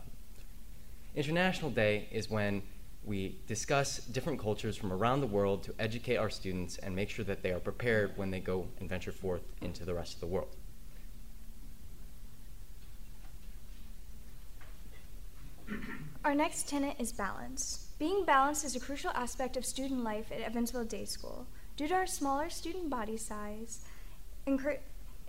International 1.16 1.70
Day 1.70 2.08
is 2.12 2.30
when 2.30 2.62
we 3.04 3.40
discuss 3.46 3.98
different 3.98 4.38
cultures 4.38 4.76
from 4.76 4.92
around 4.92 5.20
the 5.20 5.26
world 5.26 5.64
to 5.64 5.74
educate 5.78 6.16
our 6.16 6.30
students 6.30 6.78
and 6.78 6.94
make 6.94 7.10
sure 7.10 7.24
that 7.24 7.42
they 7.42 7.50
are 7.50 7.58
prepared 7.58 8.16
when 8.16 8.30
they 8.30 8.40
go 8.40 8.68
and 8.78 8.88
venture 8.88 9.10
forth 9.10 9.42
into 9.60 9.84
the 9.84 9.92
rest 9.92 10.14
of 10.14 10.20
the 10.20 10.26
world. 10.26 10.54
Our 16.24 16.34
next 16.34 16.68
tenet 16.68 16.96
is 16.98 17.12
balance. 17.12 17.88
Being 17.98 18.24
balanced 18.24 18.64
is 18.64 18.76
a 18.76 18.80
crucial 18.80 19.10
aspect 19.14 19.56
of 19.56 19.64
student 19.64 20.04
life 20.04 20.30
at 20.30 20.40
Evansville 20.40 20.84
Day 20.84 21.06
School. 21.06 21.46
Due 21.76 21.88
to 21.88 21.94
our 21.94 22.06
smaller 22.06 22.50
student 22.50 22.90
body 22.90 23.16
size, 23.16 23.80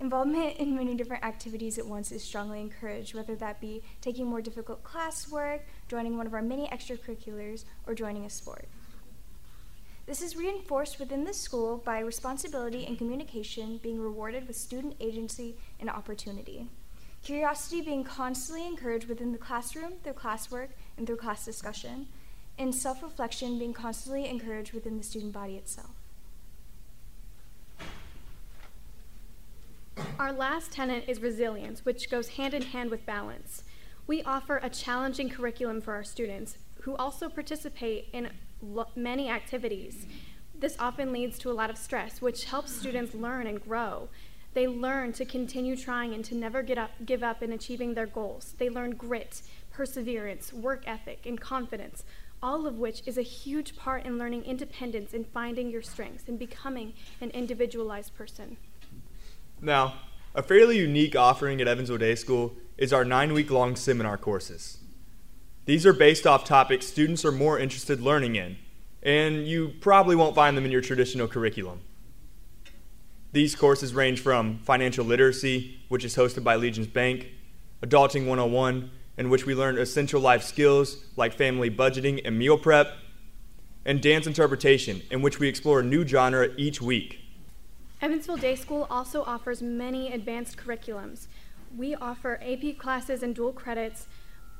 involvement 0.01 0.57
in 0.57 0.75
many 0.75 0.95
different 0.95 1.23
activities 1.23 1.77
at 1.77 1.85
once 1.85 2.11
is 2.11 2.23
strongly 2.23 2.59
encouraged, 2.59 3.13
whether 3.13 3.35
that 3.35 3.61
be 3.61 3.83
taking 4.01 4.25
more 4.25 4.41
difficult 4.41 4.83
classwork, 4.83 5.59
joining 5.87 6.17
one 6.17 6.25
of 6.25 6.33
our 6.33 6.41
many 6.41 6.67
extracurriculars, 6.69 7.65
or 7.85 7.93
joining 7.93 8.25
a 8.25 8.29
sport. 8.29 8.67
This 10.07 10.23
is 10.23 10.35
reinforced 10.35 10.99
within 10.99 11.23
the 11.23 11.33
school 11.33 11.77
by 11.77 11.99
responsibility 11.99 12.85
and 12.85 12.97
communication 12.97 13.77
being 13.77 14.01
rewarded 14.01 14.47
with 14.47 14.57
student 14.57 14.95
agency 14.99 15.55
and 15.79 15.87
opportunity. 15.87 16.67
Curiosity 17.23 17.81
being 17.81 18.03
constantly 18.03 18.65
encouraged 18.65 19.07
within 19.07 19.31
the 19.31 19.37
classroom 19.37 19.93
through 20.03 20.13
classwork 20.13 20.69
and 20.97 21.05
through 21.05 21.17
class 21.17 21.45
discussion, 21.45 22.07
and 22.57 22.73
self 22.73 23.03
reflection 23.03 23.59
being 23.59 23.73
constantly 23.73 24.27
encouraged 24.27 24.73
within 24.73 24.97
the 24.97 25.03
student 25.03 25.31
body 25.31 25.57
itself. 25.57 25.90
Our 30.17 30.31
last 30.31 30.71
tenet 30.71 31.05
is 31.07 31.21
resilience, 31.21 31.83
which 31.83 32.09
goes 32.09 32.29
hand 32.29 32.53
in 32.53 32.61
hand 32.61 32.89
with 32.89 33.05
balance. 33.05 33.63
We 34.07 34.23
offer 34.23 34.57
a 34.57 34.69
challenging 34.69 35.29
curriculum 35.29 35.81
for 35.81 35.93
our 35.93 36.03
students 36.03 36.57
who 36.81 36.95
also 36.95 37.27
participate 37.27 38.07
in 38.13 38.29
many 38.95 39.29
activities. 39.29 40.05
This 40.57 40.75
often 40.79 41.11
leads 41.11 41.37
to 41.39 41.51
a 41.51 41.53
lot 41.53 41.69
of 41.69 41.77
stress, 41.77 42.21
which 42.21 42.45
helps 42.45 42.71
students 42.71 43.13
learn 43.13 43.47
and 43.47 43.61
grow. 43.61 44.09
They 44.53 44.67
learn 44.67 45.13
to 45.13 45.25
continue 45.25 45.75
trying 45.75 46.13
and 46.13 46.23
to 46.25 46.35
never 46.35 46.61
get 46.61 46.77
up, 46.77 46.91
give 47.05 47.23
up 47.23 47.41
in 47.41 47.51
achieving 47.51 47.93
their 47.93 48.07
goals. 48.07 48.55
They 48.57 48.69
learn 48.69 48.91
grit, 48.91 49.41
perseverance, 49.71 50.53
work 50.53 50.83
ethic, 50.85 51.25
and 51.25 51.39
confidence, 51.39 52.03
all 52.43 52.67
of 52.67 52.79
which 52.79 53.01
is 53.05 53.17
a 53.17 53.21
huge 53.23 53.75
part 53.75 54.05
in 54.05 54.17
learning 54.17 54.43
independence 54.43 55.13
and 55.13 55.25
finding 55.27 55.69
your 55.69 55.81
strengths 55.81 56.27
and 56.27 56.37
becoming 56.37 56.93
an 57.21 57.29
individualized 57.31 58.13
person. 58.15 58.57
Now, 59.61 59.93
a 60.33 60.41
fairly 60.41 60.79
unique 60.79 61.15
offering 61.15 61.61
at 61.61 61.67
Evansville 61.67 61.99
Day 61.99 62.15
School 62.15 62.53
is 62.77 62.91
our 62.91 63.05
nine 63.05 63.31
week 63.31 63.51
long 63.51 63.75
seminar 63.75 64.17
courses. 64.17 64.79
These 65.65 65.85
are 65.85 65.93
based 65.93 66.25
off 66.25 66.45
topics 66.45 66.87
students 66.87 67.23
are 67.23 67.31
more 67.31 67.59
interested 67.59 68.01
learning 68.01 68.35
in, 68.35 68.57
and 69.03 69.47
you 69.47 69.75
probably 69.79 70.15
won't 70.15 70.33
find 70.33 70.57
them 70.57 70.65
in 70.65 70.71
your 70.71 70.81
traditional 70.81 71.27
curriculum. 71.27 71.81
These 73.33 73.55
courses 73.55 73.93
range 73.93 74.19
from 74.19 74.57
financial 74.63 75.05
literacy, 75.05 75.79
which 75.89 76.03
is 76.03 76.15
hosted 76.15 76.43
by 76.43 76.55
Legends 76.55 76.87
Bank, 76.87 77.27
Adulting 77.83 78.25
101, 78.25 78.89
in 79.17 79.29
which 79.29 79.45
we 79.45 79.53
learn 79.53 79.77
essential 79.77 80.19
life 80.19 80.41
skills 80.41 81.05
like 81.15 81.33
family 81.33 81.69
budgeting 81.69 82.19
and 82.25 82.37
meal 82.39 82.57
prep, 82.57 82.93
and 83.85 84.01
dance 84.01 84.25
interpretation, 84.25 85.03
in 85.11 85.21
which 85.21 85.39
we 85.39 85.47
explore 85.47 85.81
a 85.81 85.83
new 85.83 86.05
genre 86.05 86.49
each 86.57 86.81
week. 86.81 87.19
Evansville 88.01 88.37
Day 88.37 88.55
School 88.55 88.87
also 88.89 89.21
offers 89.21 89.61
many 89.61 90.11
advanced 90.11 90.57
curriculums. 90.57 91.27
We 91.77 91.93
offer 91.93 92.41
AP 92.41 92.79
classes 92.79 93.21
and 93.21 93.35
dual 93.35 93.53
credits 93.53 94.07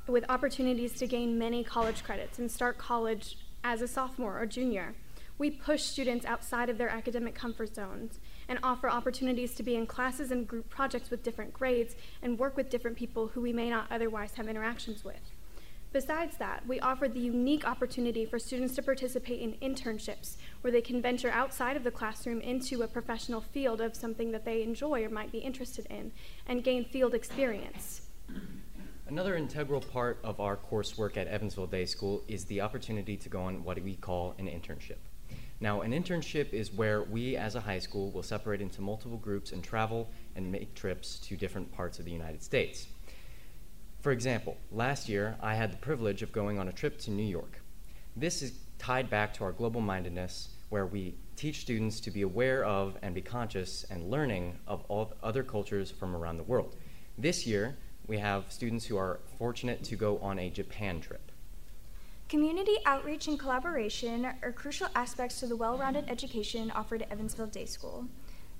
with 0.06 0.24
opportunities 0.28 0.92
to 0.94 1.08
gain 1.08 1.36
many 1.36 1.64
college 1.64 2.04
credits 2.04 2.38
and 2.38 2.48
start 2.48 2.78
college 2.78 3.36
as 3.64 3.82
a 3.82 3.88
sophomore 3.88 4.40
or 4.40 4.46
junior. 4.46 4.94
We 5.38 5.50
push 5.50 5.82
students 5.82 6.24
outside 6.24 6.70
of 6.70 6.78
their 6.78 6.88
academic 6.88 7.34
comfort 7.34 7.74
zones 7.74 8.20
and 8.48 8.60
offer 8.62 8.88
opportunities 8.88 9.56
to 9.56 9.64
be 9.64 9.74
in 9.74 9.88
classes 9.88 10.30
and 10.30 10.46
group 10.46 10.70
projects 10.70 11.10
with 11.10 11.24
different 11.24 11.52
grades 11.52 11.96
and 12.22 12.38
work 12.38 12.56
with 12.56 12.70
different 12.70 12.96
people 12.96 13.26
who 13.26 13.40
we 13.40 13.52
may 13.52 13.70
not 13.70 13.90
otherwise 13.90 14.34
have 14.34 14.46
interactions 14.46 15.02
with. 15.02 15.31
Besides 15.92 16.38
that, 16.38 16.66
we 16.66 16.80
offer 16.80 17.06
the 17.06 17.20
unique 17.20 17.66
opportunity 17.66 18.24
for 18.24 18.38
students 18.38 18.74
to 18.76 18.82
participate 18.82 19.40
in 19.40 19.52
internships 19.60 20.36
where 20.62 20.72
they 20.72 20.80
can 20.80 21.02
venture 21.02 21.30
outside 21.30 21.76
of 21.76 21.84
the 21.84 21.90
classroom 21.90 22.40
into 22.40 22.80
a 22.80 22.88
professional 22.88 23.42
field 23.42 23.82
of 23.82 23.94
something 23.94 24.32
that 24.32 24.46
they 24.46 24.62
enjoy 24.62 25.04
or 25.04 25.10
might 25.10 25.30
be 25.30 25.38
interested 25.38 25.86
in 25.90 26.12
and 26.46 26.64
gain 26.64 26.86
field 26.86 27.12
experience. 27.12 28.08
Another 29.06 29.36
integral 29.36 29.82
part 29.82 30.18
of 30.24 30.40
our 30.40 30.56
coursework 30.56 31.18
at 31.18 31.26
Evansville 31.26 31.66
Day 31.66 31.84
School 31.84 32.22
is 32.26 32.46
the 32.46 32.62
opportunity 32.62 33.18
to 33.18 33.28
go 33.28 33.42
on 33.42 33.62
what 33.62 33.78
we 33.82 33.96
call 33.96 34.34
an 34.38 34.46
internship. 34.46 34.96
Now, 35.60 35.82
an 35.82 35.92
internship 35.92 36.54
is 36.54 36.72
where 36.72 37.02
we 37.02 37.36
as 37.36 37.54
a 37.54 37.60
high 37.60 37.78
school 37.78 38.10
will 38.10 38.22
separate 38.22 38.62
into 38.62 38.80
multiple 38.80 39.18
groups 39.18 39.52
and 39.52 39.62
travel 39.62 40.10
and 40.34 40.50
make 40.50 40.74
trips 40.74 41.18
to 41.20 41.36
different 41.36 41.70
parts 41.70 41.98
of 41.98 42.06
the 42.06 42.10
United 42.10 42.42
States. 42.42 42.86
For 44.02 44.10
example, 44.10 44.56
last 44.72 45.08
year 45.08 45.36
I 45.40 45.54
had 45.54 45.72
the 45.72 45.76
privilege 45.76 46.22
of 46.22 46.32
going 46.32 46.58
on 46.58 46.66
a 46.66 46.72
trip 46.72 46.98
to 47.02 47.12
New 47.12 47.22
York. 47.22 47.62
This 48.16 48.42
is 48.42 48.52
tied 48.76 49.08
back 49.08 49.32
to 49.34 49.44
our 49.44 49.52
global 49.52 49.80
mindedness, 49.80 50.48
where 50.70 50.86
we 50.86 51.14
teach 51.36 51.60
students 51.60 52.00
to 52.00 52.10
be 52.10 52.22
aware 52.22 52.64
of 52.64 52.98
and 53.02 53.14
be 53.14 53.20
conscious 53.20 53.84
and 53.90 54.10
learning 54.10 54.58
of 54.66 54.84
all 54.88 55.12
other 55.22 55.44
cultures 55.44 55.92
from 55.92 56.16
around 56.16 56.36
the 56.36 56.42
world. 56.42 56.74
This 57.16 57.46
year, 57.46 57.76
we 58.08 58.18
have 58.18 58.50
students 58.50 58.84
who 58.84 58.96
are 58.96 59.20
fortunate 59.38 59.84
to 59.84 59.94
go 59.94 60.18
on 60.18 60.40
a 60.40 60.50
Japan 60.50 61.00
trip. 61.00 61.30
Community 62.28 62.78
outreach 62.84 63.28
and 63.28 63.38
collaboration 63.38 64.26
are 64.42 64.50
crucial 64.50 64.88
aspects 64.96 65.38
to 65.38 65.46
the 65.46 65.54
well 65.54 65.78
rounded 65.78 66.10
education 66.10 66.72
offered 66.72 67.02
at 67.02 67.12
Evansville 67.12 67.46
Day 67.46 67.66
School. 67.66 68.08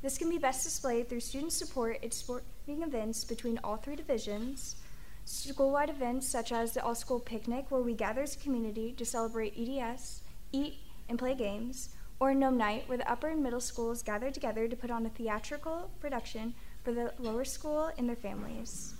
This 0.02 0.18
can 0.18 0.30
be 0.30 0.38
best 0.38 0.62
displayed 0.62 1.08
through 1.08 1.20
student 1.20 1.52
support 1.52 1.98
at 2.04 2.14
sporting 2.14 2.82
events 2.82 3.24
between 3.24 3.58
all 3.64 3.76
three 3.76 3.96
divisions, 3.96 4.76
School-wide 5.24 5.90
events 5.90 6.28
such 6.28 6.52
as 6.52 6.72
the 6.72 6.82
all-school 6.82 7.20
picnic 7.20 7.66
where 7.70 7.80
we 7.80 7.94
gather 7.94 8.22
as 8.22 8.34
a 8.34 8.38
community 8.38 8.92
to 8.92 9.04
celebrate 9.04 9.54
EDS, 9.56 10.22
eat, 10.52 10.74
and 11.08 11.18
play 11.18 11.34
games, 11.34 11.90
or 12.18 12.34
Gnome 12.34 12.56
Night 12.56 12.84
where 12.86 12.98
the 12.98 13.10
upper 13.10 13.28
and 13.28 13.42
middle 13.42 13.60
schools 13.60 14.02
gather 14.02 14.30
together 14.30 14.68
to 14.68 14.76
put 14.76 14.90
on 14.90 15.06
a 15.06 15.10
theatrical 15.10 15.90
production 16.00 16.54
for 16.84 16.92
the 16.92 17.12
lower 17.18 17.44
school 17.44 17.90
and 17.96 18.08
their 18.08 18.16
families. 18.16 18.94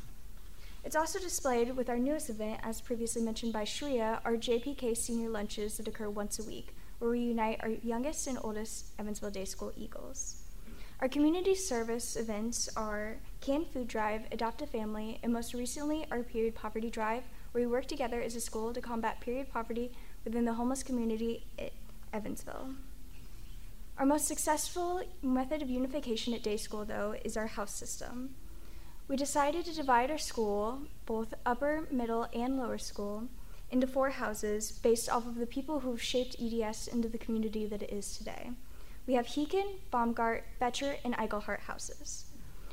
It's 0.85 0.97
also 0.97 1.21
displayed 1.21 1.77
with 1.77 1.89
our 1.89 1.99
newest 1.99 2.31
event, 2.31 2.61
as 2.65 2.81
previously 2.81 3.23
mentioned 3.23 3.53
by 3.53 3.65
Shreya, 3.65 4.21
our 4.25 4.37
JPK 4.37 4.97
senior 4.97 5.29
lunches 5.29 5.77
that 5.77 5.87
occur 5.87 6.11
once 6.11 6.41
a 6.41 6.43
week, 6.43 6.75
where 6.99 7.11
we 7.11 7.21
unite 7.21 7.61
our 7.63 7.71
youngest 7.71 8.27
and 8.27 8.39
oldest 8.43 8.87
Evansville 8.99 9.31
Day 9.31 9.45
School 9.45 9.73
Eagles. 9.77 10.42
Our 11.03 11.09
community 11.09 11.57
service 11.57 12.15
events 12.15 12.69
are 12.77 13.17
Canned 13.41 13.67
Food 13.67 13.89
Drive, 13.89 14.21
Adopt 14.31 14.63
a 14.63 14.69
Family, 14.69 15.19
and 15.25 15.33
most 15.33 15.53
recently 15.53 16.07
our 16.13 16.23
Period 16.23 16.55
Poverty 16.55 16.91
Drive, 16.91 17.25
where 17.51 17.65
we 17.65 17.73
work 17.73 17.87
together 17.87 18.21
as 18.21 18.37
a 18.37 18.41
school 18.41 18.73
to 18.73 18.81
combat 18.81 19.21
period 19.21 19.53
poverty 19.53 19.91
within 20.25 20.45
the 20.45 20.53
homeless 20.53 20.85
community 20.85 21.45
at 21.59 21.73
Evansville. 22.13 22.77
Our 23.99 24.07
most 24.07 24.29
successful 24.29 25.03
method 25.23 25.61
of 25.61 25.69
unification 25.69 26.35
at 26.35 26.45
day 26.45 26.57
school, 26.57 26.85
though, 26.85 27.17
is 27.25 27.37
our 27.37 27.49
house 27.49 27.75
system. 27.75 28.37
We 29.09 29.17
decided 29.17 29.65
to 29.65 29.75
divide 29.75 30.13
our 30.13 30.19
school, 30.19 30.83
both 31.05 31.35
upper, 31.45 31.89
middle, 31.91 32.29
and 32.33 32.57
lower 32.57 32.79
school, 32.79 33.25
into 33.73 33.89
four 33.89 34.11
houses 34.11 34.71
based 34.71 35.11
off 35.11 35.27
of 35.27 35.35
the 35.35 35.47
people 35.47 35.81
who've 35.81 36.01
shaped 36.01 36.37
EDS 36.41 36.87
into 36.87 37.09
the 37.09 37.19
community 37.19 37.67
that 37.67 37.83
it 37.83 37.93
is 37.93 38.17
today. 38.17 38.51
We 39.05 39.15
have 39.15 39.27
Hekin, 39.27 39.79
Baumgart, 39.93 40.43
Betcher, 40.61 40.97
and 41.05 41.17
Eichelhart 41.17 41.61
houses. 41.61 42.27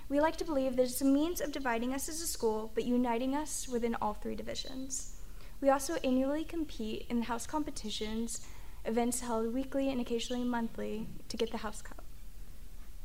We 0.09 0.21
like 0.21 0.37
to 0.37 0.45
believe 0.45 0.75
that 0.75 0.83
it's 0.83 1.01
a 1.01 1.05
means 1.05 1.41
of 1.41 1.51
dividing 1.51 1.91
us 1.93 2.07
as 2.07 2.21
a 2.21 2.27
school, 2.27 2.71
but 2.75 2.83
uniting 2.83 3.35
us 3.35 3.67
within 3.67 3.95
all 3.95 4.13
three 4.13 4.35
divisions. 4.35 5.15
We 5.59 5.69
also 5.69 5.95
annually 6.03 6.43
compete 6.43 7.07
in 7.09 7.23
house 7.23 7.47
competitions, 7.47 8.45
events 8.85 9.21
held 9.21 9.53
weekly 9.53 9.89
and 9.89 9.99
occasionally 9.99 10.43
monthly, 10.43 11.07
to 11.29 11.37
get 11.37 11.51
the 11.51 11.57
House 11.57 11.81
Cup. 11.81 12.03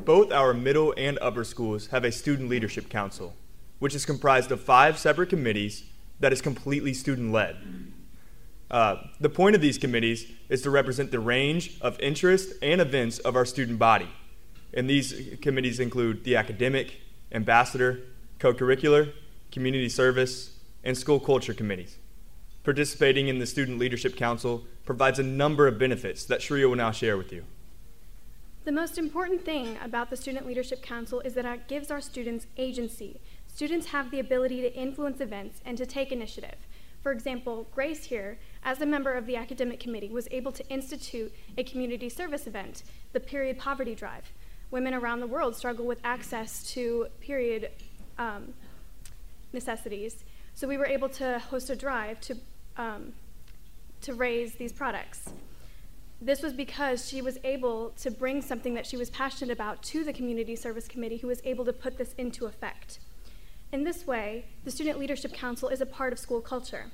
Both 0.05 0.31
our 0.31 0.53
middle 0.53 0.93
and 0.99 1.19
upper 1.23 1.45
schools 1.45 1.87
have 1.89 2.05
a 2.05 2.13
student 2.13 2.51
leadership 2.51 2.91
council, 2.91 3.35
which 3.79 3.95
is 3.95 4.05
comprised 4.05 4.53
of 4.53 4.61
five 4.61 4.99
separate 4.99 5.31
committees 5.31 5.85
that 6.21 6.33
is 6.33 6.43
completely 6.43 6.93
student 6.93 7.33
led. 7.33 7.57
Uh, 8.71 8.97
the 9.21 9.29
point 9.29 9.55
of 9.55 9.61
these 9.61 9.79
committees 9.79 10.27
is 10.49 10.63
to 10.63 10.71
represent 10.71 11.11
the 11.11 11.21
range 11.21 11.79
of 11.81 11.99
interest 12.01 12.53
and 12.63 12.81
events 12.81 13.19
of 13.21 13.37
our 13.37 13.45
student 13.45 13.79
body. 13.79 14.09
And 14.73 14.91
these 14.91 15.39
committees 15.41 15.79
include 15.79 16.25
the 16.25 16.37
academic, 16.37 17.01
ambassador, 17.31 18.01
co 18.39 18.53
curricular, 18.53 19.13
community 19.53 19.89
service, 19.89 20.59
and 20.83 20.97
school 20.97 21.21
culture 21.21 21.55
committees. 21.55 21.97
Participating 22.65 23.29
in 23.29 23.39
the 23.39 23.47
Student 23.47 23.79
Leadership 23.79 24.17
Council 24.17 24.65
provides 24.85 25.19
a 25.19 25.23
number 25.23 25.69
of 25.69 25.79
benefits 25.79 26.25
that 26.25 26.41
Shreya 26.41 26.69
will 26.69 26.77
now 26.77 26.91
share 26.91 27.17
with 27.17 27.33
you. 27.33 27.45
The 28.65 28.73
most 28.73 28.97
important 28.97 29.45
thing 29.45 29.77
about 29.83 30.09
the 30.09 30.17
Student 30.17 30.47
Leadership 30.47 30.83
Council 30.83 31.21
is 31.21 31.35
that 31.35 31.45
it 31.45 31.69
gives 31.69 31.91
our 31.91 32.01
students 32.01 32.47
agency. 32.57 33.21
Students 33.47 33.89
have 33.89 34.11
the 34.11 34.19
ability 34.19 34.63
to 34.63 34.75
influence 34.75 35.21
events 35.21 35.61
and 35.67 35.77
to 35.77 35.85
take 35.85 36.11
initiative. 36.11 36.57
For 37.05 37.13
example, 37.13 37.67
Grace 37.75 38.05
here, 38.05 38.39
as 38.65 38.81
a 38.81 38.87
member 38.87 39.13
of 39.13 39.27
the 39.27 39.37
academic 39.37 39.79
committee, 39.79 40.09
was 40.09 40.27
able 40.31 40.53
to 40.53 40.67
institute 40.71 41.35
a 41.59 41.63
community 41.63 42.09
service 42.09 42.47
event, 42.47 42.83
the 43.13 43.21
Period 43.21 43.59
Poverty 43.59 43.95
Drive. 43.95 44.33
Women 44.71 44.95
around 44.95 45.21
the 45.21 45.27
world 45.27 45.55
struggle 45.55 45.85
with 45.85 45.99
access 46.03 46.67
to 46.73 47.09
period 47.21 47.71
um, 48.17 48.55
necessities. 49.53 50.25
So 50.55 50.67
we 50.67 50.79
were 50.79 50.87
able 50.87 51.11
to 51.11 51.41
host 51.41 51.69
a 51.69 51.77
drive 51.77 52.23
to, 52.23 52.37
um, 52.79 53.13
to 54.01 54.15
raise 54.15 54.55
these 54.55 54.73
products. 54.73 55.29
This 56.23 56.41
was 56.41 56.55
because 56.55 57.07
she 57.07 57.21
was 57.21 57.37
able 57.45 57.91
to 57.99 58.11
bring 58.11 58.41
something 58.41 58.73
that 58.75 58.87
she 58.87 58.97
was 58.97 59.11
passionate 59.11 59.53
about 59.53 59.83
to 59.83 60.05
the 60.05 60.13
Community 60.15 60.57
Service 60.57 60.89
Committee, 60.89 61.19
who 61.19 61.27
was 61.27 61.43
able 61.45 61.67
to 61.67 61.73
put 61.75 61.99
this 61.99 62.15
into 62.17 62.47
effect. 62.47 62.99
In 63.75 63.83
this 63.83 64.07
way, 64.07 64.45
the 64.63 64.71
Student 64.71 65.01
Leadership 65.01 65.33
Council 65.33 65.69
is 65.69 65.81
a 65.81 65.87
part 65.87 66.13
of 66.13 66.19
school 66.21 66.41
culture. 66.41 66.93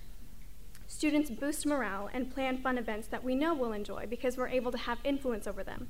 Students 0.86 1.28
boost 1.28 1.66
morale 1.66 2.08
and 2.10 2.32
plan 2.32 2.56
fun 2.56 2.78
events 2.78 3.06
that 3.08 3.22
we 3.22 3.34
know 3.34 3.52
we'll 3.52 3.74
enjoy 3.74 4.06
because 4.08 4.38
we're 4.38 4.48
able 4.48 4.72
to 4.72 4.78
have 4.78 4.96
influence 5.04 5.46
over 5.46 5.62
them. 5.62 5.88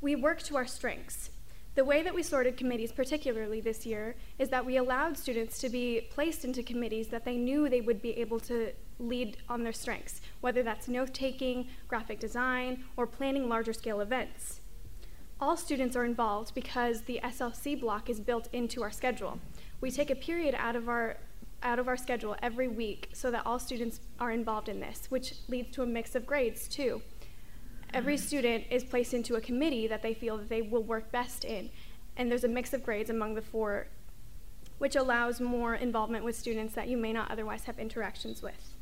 We 0.00 0.14
work 0.14 0.40
to 0.42 0.56
our 0.56 0.68
strengths. 0.68 1.30
The 1.74 1.84
way 1.84 2.04
that 2.04 2.14
we 2.14 2.22
sorted 2.22 2.56
committees, 2.56 2.92
particularly 2.92 3.60
this 3.60 3.84
year, 3.84 4.14
is 4.38 4.50
that 4.50 4.64
we 4.64 4.76
allowed 4.76 5.18
students 5.18 5.58
to 5.58 5.68
be 5.68 6.06
placed 6.12 6.44
into 6.44 6.62
committees 6.62 7.08
that 7.08 7.24
they 7.24 7.36
knew 7.36 7.68
they 7.68 7.80
would 7.80 8.00
be 8.00 8.16
able 8.18 8.38
to 8.38 8.70
lead 9.00 9.38
on 9.48 9.64
their 9.64 9.72
strengths, 9.72 10.20
whether 10.40 10.62
that's 10.62 10.86
note 10.86 11.12
taking, 11.12 11.66
graphic 11.88 12.20
design, 12.20 12.84
or 12.96 13.04
planning 13.04 13.48
larger 13.48 13.72
scale 13.72 14.00
events. 14.00 14.60
All 15.40 15.56
students 15.56 15.94
are 15.94 16.04
involved 16.04 16.52
because 16.52 17.02
the 17.02 17.20
SLC 17.22 17.78
block 17.78 18.10
is 18.10 18.18
built 18.18 18.48
into 18.52 18.82
our 18.82 18.90
schedule. 18.90 19.38
We 19.80 19.92
take 19.92 20.10
a 20.10 20.16
period 20.16 20.56
out 20.58 20.74
of 20.74 20.88
our 20.88 21.16
out 21.62 21.78
of 21.80 21.88
our 21.88 21.96
schedule 21.96 22.36
every 22.40 22.68
week 22.68 23.08
so 23.12 23.32
that 23.32 23.44
all 23.44 23.58
students 23.58 24.00
are 24.20 24.30
involved 24.30 24.68
in 24.68 24.78
this, 24.78 25.06
which 25.08 25.34
leads 25.48 25.74
to 25.74 25.82
a 25.82 25.86
mix 25.86 26.14
of 26.14 26.24
grades 26.24 26.68
too. 26.68 27.02
Every 27.92 28.16
student 28.16 28.64
is 28.70 28.84
placed 28.84 29.12
into 29.12 29.34
a 29.34 29.40
committee 29.40 29.88
that 29.88 30.02
they 30.02 30.14
feel 30.14 30.36
that 30.36 30.48
they 30.48 30.62
will 30.62 30.84
work 30.84 31.10
best 31.10 31.44
in, 31.44 31.70
and 32.16 32.30
there's 32.30 32.44
a 32.44 32.48
mix 32.48 32.72
of 32.74 32.84
grades 32.84 33.10
among 33.10 33.34
the 33.34 33.42
four, 33.42 33.88
which 34.78 34.94
allows 34.94 35.40
more 35.40 35.74
involvement 35.74 36.24
with 36.24 36.36
students 36.36 36.74
that 36.74 36.86
you 36.86 36.96
may 36.96 37.12
not 37.12 37.28
otherwise 37.30 37.64
have 37.64 37.78
interactions 37.80 38.40
with. 38.40 38.74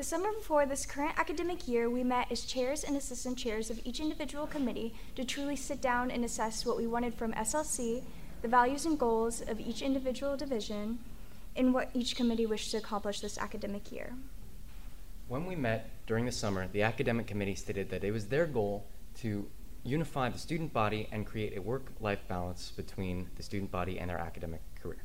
The 0.00 0.06
summer 0.06 0.32
before 0.32 0.64
this 0.64 0.86
current 0.86 1.18
academic 1.18 1.68
year, 1.68 1.90
we 1.90 2.02
met 2.02 2.32
as 2.32 2.46
chairs 2.46 2.84
and 2.84 2.96
assistant 2.96 3.36
chairs 3.36 3.68
of 3.68 3.78
each 3.84 4.00
individual 4.00 4.46
committee 4.46 4.94
to 5.14 5.24
truly 5.24 5.56
sit 5.56 5.82
down 5.82 6.10
and 6.10 6.24
assess 6.24 6.64
what 6.64 6.78
we 6.78 6.86
wanted 6.86 7.12
from 7.12 7.34
SLC 7.34 8.02
the 8.40 8.48
values 8.48 8.86
and 8.86 8.98
goals 8.98 9.42
of 9.42 9.60
each 9.60 9.82
individual 9.82 10.38
division, 10.38 11.00
and 11.54 11.74
what 11.74 11.90
each 11.92 12.16
committee 12.16 12.46
wished 12.46 12.70
to 12.70 12.78
accomplish 12.78 13.20
this 13.20 13.36
academic 13.36 13.92
year. 13.92 14.14
When 15.28 15.44
we 15.44 15.54
met 15.54 15.90
during 16.06 16.24
the 16.24 16.32
summer, 16.32 16.66
the 16.72 16.82
academic 16.82 17.26
committee 17.26 17.54
stated 17.54 17.90
that 17.90 18.02
it 18.02 18.10
was 18.10 18.28
their 18.28 18.46
goal 18.46 18.86
to 19.16 19.46
unify 19.84 20.30
the 20.30 20.38
student 20.38 20.72
body 20.72 21.10
and 21.12 21.26
create 21.26 21.58
a 21.58 21.60
work 21.60 21.92
life 22.00 22.26
balance 22.26 22.72
between 22.74 23.28
the 23.36 23.42
student 23.42 23.70
body 23.70 23.98
and 23.98 24.08
their 24.08 24.16
academic 24.16 24.62
career. 24.82 25.02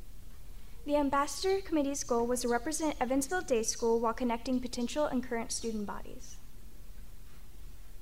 The 0.85 0.97
Ambassador 0.97 1.61
Committee's 1.61 2.03
goal 2.03 2.27
was 2.27 2.41
to 2.41 2.47
represent 2.47 2.95
Evansville 3.01 3.41
Day 3.41 3.63
School 3.63 3.99
while 3.99 4.13
connecting 4.13 4.59
potential 4.59 5.05
and 5.05 5.27
current 5.27 5.51
student 5.51 5.87
bodies. 5.87 6.35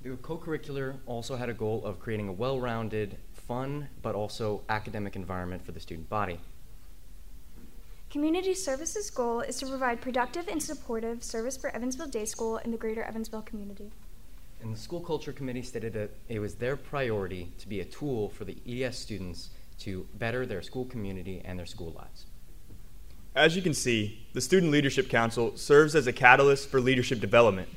The 0.01 0.17
co-curricular 0.17 0.97
also 1.05 1.37
had 1.37 1.47
a 1.47 1.53
goal 1.53 1.85
of 1.85 2.01
creating 2.01 2.27
a 2.27 2.33
well-rounded, 2.33 3.15
fun, 3.31 3.87
but 4.01 4.15
also 4.15 4.63
academic 4.67 5.15
environment 5.15 5.65
for 5.65 5.71
the 5.71 5.79
student 5.79 6.09
body. 6.09 6.41
Community 8.09 8.53
Services' 8.53 9.09
goal 9.09 9.39
is 9.39 9.55
to 9.59 9.65
provide 9.65 10.01
productive 10.01 10.49
and 10.49 10.61
supportive 10.61 11.23
service 11.23 11.55
for 11.55 11.73
Evansville 11.73 12.07
Day 12.07 12.25
School 12.25 12.57
and 12.57 12.73
the 12.73 12.77
greater 12.77 13.03
Evansville 13.03 13.43
community. 13.43 13.93
And 14.61 14.75
the 14.75 14.79
school 14.79 14.99
culture 14.99 15.31
committee 15.31 15.61
stated 15.61 15.93
that 15.93 16.09
it 16.27 16.39
was 16.39 16.55
their 16.55 16.75
priority 16.75 17.49
to 17.59 17.69
be 17.69 17.79
a 17.79 17.85
tool 17.85 18.27
for 18.27 18.43
the 18.43 18.57
ES 18.67 18.97
students 18.97 19.51
to 19.79 20.05
better 20.15 20.45
their 20.45 20.61
school 20.61 20.83
community 20.83 21.41
and 21.45 21.57
their 21.57 21.65
school 21.65 21.93
lives. 21.93 22.25
As 23.35 23.55
you 23.55 23.63
can 23.63 23.73
see, 23.73 24.25
the 24.33 24.41
Student 24.41 24.71
Leadership 24.71 25.09
Council 25.09 25.57
serves 25.57 25.95
as 25.95 26.05
a 26.05 26.13
catalyst 26.13 26.69
for 26.69 26.79
leadership 26.79 27.19
development. 27.19 27.67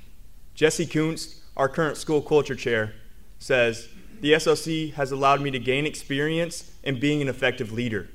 Jesse 0.54 0.84
Kuntz, 0.84 1.40
our 1.56 1.68
current 1.68 1.96
school 1.96 2.20
culture 2.20 2.54
chair, 2.54 2.92
says, 3.38 3.88
The 4.20 4.32
SLC 4.32 4.92
has 4.94 5.12
allowed 5.12 5.40
me 5.40 5.50
to 5.50 5.58
gain 5.58 5.86
experience 5.86 6.70
in 6.82 7.00
being 7.00 7.22
an 7.22 7.28
effective 7.28 7.72
leader. 7.72 8.08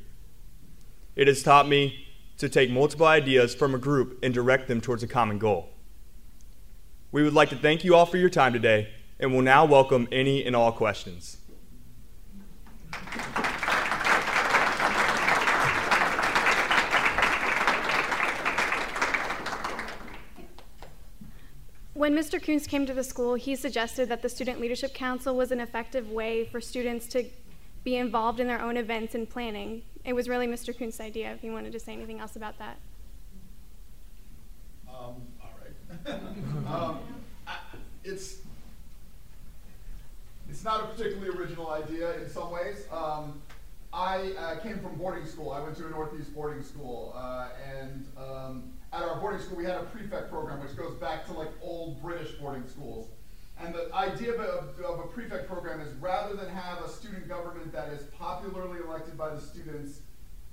It 1.15 1.27
has 1.27 1.41
taught 1.41 1.67
me 1.67 2.07
to 2.37 2.47
take 2.47 2.69
multiple 2.69 3.07
ideas 3.07 3.55
from 3.55 3.73
a 3.73 3.79
group 3.79 4.19
and 4.23 4.33
direct 4.33 4.67
them 4.67 4.79
towards 4.79 5.01
a 5.01 5.07
common 5.07 5.39
goal. 5.39 5.69
We 7.11 7.23
would 7.23 7.33
like 7.33 7.49
to 7.49 7.55
thank 7.55 7.83
you 7.83 7.95
all 7.95 8.05
for 8.05 8.17
your 8.17 8.29
time 8.29 8.53
today 8.53 8.89
and 9.19 9.33
will 9.33 9.41
now 9.41 9.65
welcome 9.65 10.07
any 10.11 10.45
and 10.45 10.55
all 10.55 10.71
questions. 10.71 11.37
When 22.01 22.15
Mr. 22.15 22.41
Kunst 22.41 22.67
came 22.67 22.87
to 22.87 22.95
the 22.95 23.03
school, 23.03 23.35
he 23.35 23.55
suggested 23.55 24.09
that 24.09 24.23
the 24.23 24.27
Student 24.27 24.59
Leadership 24.59 24.91
Council 24.91 25.35
was 25.35 25.51
an 25.51 25.59
effective 25.59 26.09
way 26.09 26.45
for 26.45 26.59
students 26.59 27.05
to 27.09 27.25
be 27.83 27.95
involved 27.95 28.39
in 28.39 28.47
their 28.47 28.59
own 28.59 28.75
events 28.75 29.13
and 29.13 29.29
planning 29.29 29.83
it 30.03 30.13
was 30.13 30.27
really 30.27 30.47
Mr. 30.47 30.75
Kunst's 30.75 30.99
idea. 30.99 31.31
If 31.31 31.43
you 31.43 31.51
wanted 31.51 31.73
to 31.73 31.79
say 31.79 31.93
anything 31.93 32.19
else 32.19 32.35
about 32.35 32.57
that. 32.57 32.79
Um, 34.89 35.21
all 35.39 35.53
right. 35.61 36.15
um, 36.73 36.99
I, 37.45 37.57
it's 38.03 38.37
it's 40.49 40.63
not 40.63 40.83
a 40.83 40.87
particularly 40.87 41.37
original 41.37 41.69
idea 41.69 42.15
in 42.17 42.27
some 42.27 42.49
ways. 42.49 42.87
Um, 42.91 43.39
I 43.93 44.31
uh, 44.39 44.55
came 44.61 44.79
from 44.79 44.95
boarding 44.95 45.27
school. 45.27 45.51
I 45.51 45.61
went 45.61 45.77
to 45.77 45.85
a 45.85 45.91
Northeast 45.91 46.33
boarding 46.33 46.63
school, 46.63 47.13
uh, 47.15 47.49
and 47.79 48.07
um, 48.17 48.73
at 48.93 49.01
our 49.01 49.19
boarding 49.19 49.41
school 49.41 49.57
we 49.57 49.65
had 49.65 49.75
a 49.75 49.83
prefect 49.83 50.29
program, 50.29 50.59
which 50.61 50.75
goes 50.75 50.95
back 50.95 51.25
to 51.27 51.33
like 51.33 51.49
old 51.61 52.01
British 52.01 52.31
boarding 52.33 52.67
schools. 52.67 53.07
And 53.59 53.75
the 53.75 53.93
idea 53.93 54.33
of, 54.33 54.79
of, 54.79 54.99
a 54.99 55.07
prefect 55.09 55.47
program 55.47 55.81
is 55.81 55.93
rather 55.95 56.35
than 56.35 56.49
have 56.49 56.83
a 56.83 56.89
student 56.89 57.27
government 57.27 57.71
that 57.71 57.89
is 57.89 58.03
popularly 58.17 58.79
elected 58.83 59.17
by 59.17 59.29
the 59.29 59.39
students 59.39 59.99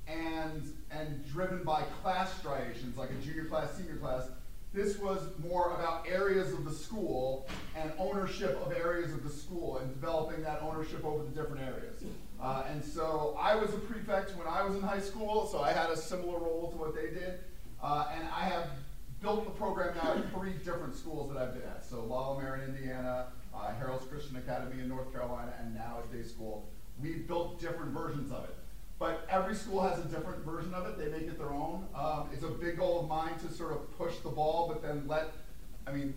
and, 0.07 0.75
and 0.91 1.27
driven 1.27 1.65
by 1.65 1.83
class 2.03 2.37
striations, 2.39 2.99
like 2.99 3.11
a 3.11 3.25
junior 3.25 3.45
class, 3.47 3.75
senior 3.77 3.97
class, 3.97 4.29
this 4.75 4.99
was 4.99 5.23
more 5.39 5.73
about 5.73 6.07
areas 6.07 6.53
of 6.53 6.65
the 6.65 6.71
school 6.71 7.49
and 7.75 7.91
ownership 7.99 8.61
of 8.65 8.73
areas 8.73 9.13
of 9.13 9.25
the 9.25 9.31
school 9.31 9.79
and 9.79 9.89
developing 9.89 10.43
that 10.43 10.61
ownership 10.63 11.05
over 11.05 11.25
the 11.25 11.31
different 11.31 11.63
areas. 11.63 12.03
Uh, 12.41 12.65
and 12.69 12.85
so 12.85 13.37
I 13.41 13.55
was 13.55 13.73
a 13.73 13.79
prefect 13.79 14.37
when 14.37 14.47
I 14.47 14.63
was 14.63 14.77
in 14.77 14.83
high 14.83 15.01
school, 15.01 15.47
so 15.51 15.61
I 15.61 15.73
had 15.73 15.91
a 15.91 15.97
similar 15.97 16.39
role 16.39 16.71
to 16.71 16.77
what 16.77 16.95
they 16.95 17.09
did. 17.09 17.41
Uh, 17.83 18.07
and 18.15 18.27
I 18.35 18.45
have 18.45 18.69
built 19.21 19.45
the 19.45 19.51
program 19.51 19.97
now 19.97 20.13
at 20.13 20.33
three 20.33 20.55
different 20.65 20.97
schools 20.97 21.33
that 21.33 21.41
I've 21.41 21.55
been 21.55 21.63
at. 21.63 21.85
So 21.85 22.05
La 22.05 22.33
Lumiere 22.33 22.57
in 22.57 22.75
Indiana, 22.75 23.27
uh, 23.55 23.71
Harrells 23.81 24.09
Christian 24.09 24.37
Academy 24.37 24.81
in 24.81 24.89
North 24.89 25.13
Carolina, 25.13 25.53
and 25.61 25.75
now 25.75 25.99
at 25.99 26.13
Day 26.13 26.23
School. 26.23 26.69
We've 27.01 27.27
built 27.27 27.61
different 27.61 27.93
versions 27.93 28.33
of 28.33 28.45
it. 28.45 28.55
But 28.99 29.27
every 29.31 29.55
school 29.55 29.81
has 29.83 29.99
a 30.01 30.09
different 30.09 30.45
version 30.45 30.75
of 30.75 30.87
it. 30.87 30.99
They 30.99 31.09
make 31.09 31.29
it 31.29 31.39
their 31.39 31.53
own. 31.53 31.87
Um, 31.95 32.29
it's 32.33 32.43
a 32.43 32.49
big 32.49 32.79
goal 32.79 33.01
of 33.01 33.09
mine 33.09 33.39
to 33.47 33.53
sort 33.53 33.73
of 33.73 33.97
push 33.97 34.17
the 34.19 34.29
ball, 34.29 34.67
but 34.67 34.83
then 34.83 35.05
let, 35.07 35.33
I 35.87 35.93
mean, 35.93 36.15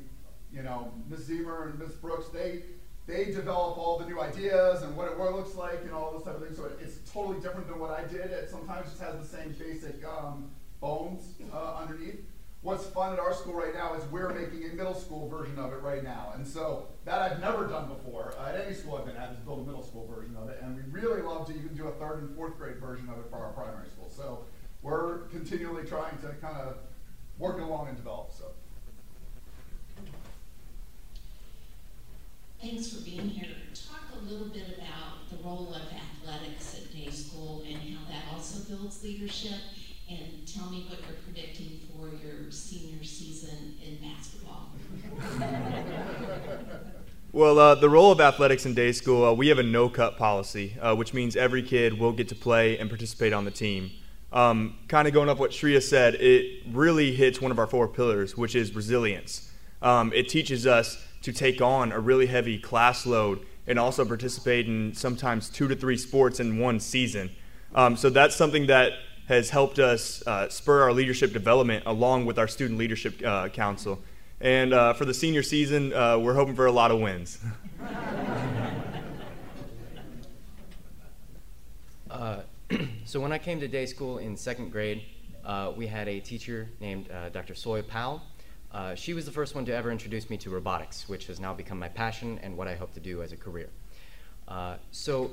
you 0.51 0.63
know, 0.63 0.91
Ms. 1.07 1.29
Ziemer 1.29 1.69
and 1.69 1.79
Ms. 1.79 1.91
Brooks, 1.93 2.27
they 2.29 2.63
they 3.07 3.25
develop 3.25 3.77
all 3.77 3.97
the 3.97 4.05
new 4.05 4.21
ideas 4.21 4.83
and 4.83 4.95
what 4.95 5.11
it, 5.11 5.17
what 5.17 5.29
it 5.29 5.35
looks 5.35 5.55
like 5.55 5.81
and 5.81 5.91
all 5.91 6.11
this 6.13 6.23
type 6.23 6.35
of 6.35 6.43
thing. 6.43 6.55
So 6.55 6.65
it, 6.65 6.79
it's 6.81 7.11
totally 7.11 7.39
different 7.39 7.67
than 7.67 7.79
what 7.79 7.91
I 7.91 8.03
did. 8.03 8.31
It 8.31 8.49
sometimes 8.49 8.89
just 8.89 9.01
has 9.01 9.17
the 9.19 9.25
same 9.25 9.55
basic 9.59 10.03
um, 10.05 10.49
bones 10.81 11.35
uh, 11.53 11.75
underneath 11.79 12.19
what's 12.61 12.85
fun 12.85 13.13
at 13.13 13.19
our 13.19 13.33
school 13.33 13.53
right 13.53 13.73
now 13.73 13.95
is 13.95 14.03
we're 14.05 14.29
making 14.29 14.69
a 14.69 14.73
middle 14.73 14.93
school 14.93 15.27
version 15.27 15.57
of 15.57 15.73
it 15.73 15.81
right 15.81 16.03
now. 16.03 16.31
And 16.35 16.47
so 16.47 16.87
that 17.05 17.21
I've 17.21 17.39
never 17.39 17.65
done 17.67 17.87
before 17.87 18.33
uh, 18.39 18.49
at 18.49 18.65
any 18.65 18.75
school 18.75 18.97
I've 18.97 19.05
been 19.05 19.15
at 19.15 19.31
is 19.31 19.39
build 19.39 19.61
a 19.61 19.63
middle 19.63 19.83
school 19.83 20.07
version 20.07 20.35
of 20.35 20.49
it. 20.49 20.59
And 20.61 20.75
we 20.75 20.83
really 20.91 21.21
love 21.21 21.47
to 21.47 21.53
even 21.53 21.75
do 21.75 21.87
a 21.87 21.91
third 21.91 22.21
and 22.21 22.35
fourth 22.35 22.57
grade 22.57 22.77
version 22.77 23.09
of 23.09 23.17
it 23.17 23.25
for 23.29 23.37
our 23.37 23.51
primary 23.53 23.89
school. 23.89 24.09
So 24.09 24.45
we're 24.83 25.19
continually 25.29 25.85
trying 25.85 26.17
to 26.19 26.27
kind 26.41 26.57
of 26.57 26.77
work 27.39 27.59
along 27.59 27.87
and 27.87 27.97
develop. 27.97 28.31
So. 28.31 28.45
Thanks 32.61 32.93
for 32.93 33.03
being 33.03 33.27
here. 33.27 33.49
Talk 33.73 34.03
a 34.21 34.31
little 34.31 34.49
bit 34.49 34.77
about 34.77 35.31
the 35.31 35.43
role 35.43 35.73
of 35.73 35.81
athletics 35.81 36.75
at 36.75 36.95
day 36.95 37.09
school 37.09 37.63
and 37.67 37.77
how 37.77 38.05
that 38.07 38.31
also 38.31 38.59
builds 38.69 39.03
leadership 39.03 39.57
and 40.19 40.47
tell 40.47 40.69
me 40.69 40.85
what 40.89 40.99
you're 41.07 41.17
predicting 41.25 41.79
for 41.89 42.09
your 42.23 42.51
senior 42.51 43.03
season 43.03 43.75
in 43.85 43.97
basketball. 43.97 44.69
well, 47.31 47.59
uh, 47.59 47.75
the 47.75 47.89
role 47.89 48.11
of 48.11 48.19
athletics 48.19 48.65
in 48.65 48.73
day 48.73 48.91
school, 48.91 49.25
uh, 49.25 49.33
we 49.33 49.47
have 49.47 49.59
a 49.59 49.63
no 49.63 49.89
cut 49.89 50.17
policy, 50.17 50.75
uh, 50.81 50.95
which 50.95 51.13
means 51.13 51.35
every 51.35 51.63
kid 51.63 51.97
will 51.99 52.11
get 52.11 52.27
to 52.29 52.35
play 52.35 52.77
and 52.77 52.89
participate 52.89 53.33
on 53.33 53.45
the 53.45 53.51
team. 53.51 53.91
Um, 54.33 54.77
kind 54.87 55.07
of 55.07 55.13
going 55.13 55.29
up 55.29 55.39
what 55.39 55.51
Shreya 55.51 55.81
said, 55.81 56.15
it 56.15 56.63
really 56.71 57.13
hits 57.13 57.41
one 57.41 57.51
of 57.51 57.59
our 57.59 57.67
four 57.67 57.87
pillars, 57.87 58.37
which 58.37 58.55
is 58.55 58.73
resilience. 58.73 59.51
Um, 59.81 60.13
it 60.13 60.29
teaches 60.29 60.65
us 60.65 61.03
to 61.23 61.33
take 61.33 61.61
on 61.61 61.91
a 61.91 61.99
really 61.99 62.27
heavy 62.27 62.57
class 62.57 63.05
load 63.05 63.45
and 63.67 63.77
also 63.77 64.05
participate 64.05 64.67
in 64.67 64.93
sometimes 64.93 65.49
two 65.49 65.67
to 65.67 65.75
three 65.75 65.97
sports 65.97 66.39
in 66.39 66.57
one 66.59 66.79
season. 66.79 67.29
Um, 67.75 67.95
so 67.95 68.09
that's 68.09 68.35
something 68.35 68.67
that 68.67 68.93
has 69.27 69.49
helped 69.49 69.79
us 69.79 70.25
uh, 70.27 70.49
spur 70.49 70.83
our 70.83 70.93
leadership 70.93 71.33
development 71.33 71.83
along 71.85 72.25
with 72.25 72.37
our 72.37 72.47
Student 72.47 72.79
Leadership 72.79 73.21
uh, 73.25 73.49
Council. 73.49 74.01
And 74.39 74.73
uh, 74.73 74.93
for 74.93 75.05
the 75.05 75.13
senior 75.13 75.43
season, 75.43 75.93
uh, 75.93 76.17
we're 76.17 76.33
hoping 76.33 76.55
for 76.55 76.65
a 76.65 76.71
lot 76.71 76.91
of 76.91 76.99
wins. 76.99 77.39
Uh, 82.09 82.41
so 83.05 83.21
when 83.21 83.31
I 83.31 83.37
came 83.37 83.61
to 83.61 83.69
day 83.69 83.85
school 83.85 84.17
in 84.17 84.35
second 84.35 84.69
grade, 84.69 85.03
uh, 85.45 85.71
we 85.77 85.87
had 85.87 86.09
a 86.09 86.19
teacher 86.19 86.67
named 86.81 87.09
Dr. 87.31 87.55
Soy 87.55 87.81
Powell. 87.81 88.21
she 88.95 89.13
was 89.13 89.25
the 89.25 89.31
first 89.31 89.55
one 89.55 89.63
to 89.65 89.73
ever 89.73 89.89
introduce 89.91 90.29
me 90.29 90.35
to 90.39 90.49
robotics, 90.49 91.07
which 91.07 91.27
has 91.27 91.39
now 91.39 91.53
become 91.53 91.79
my 91.79 91.87
passion 91.87 92.37
and 92.43 92.57
what 92.57 92.67
I 92.67 92.75
hope 92.75 92.93
to 92.95 92.99
do 92.99 93.23
as 93.23 93.31
a 93.31 93.37
career. 93.37 93.69
so 94.91 95.31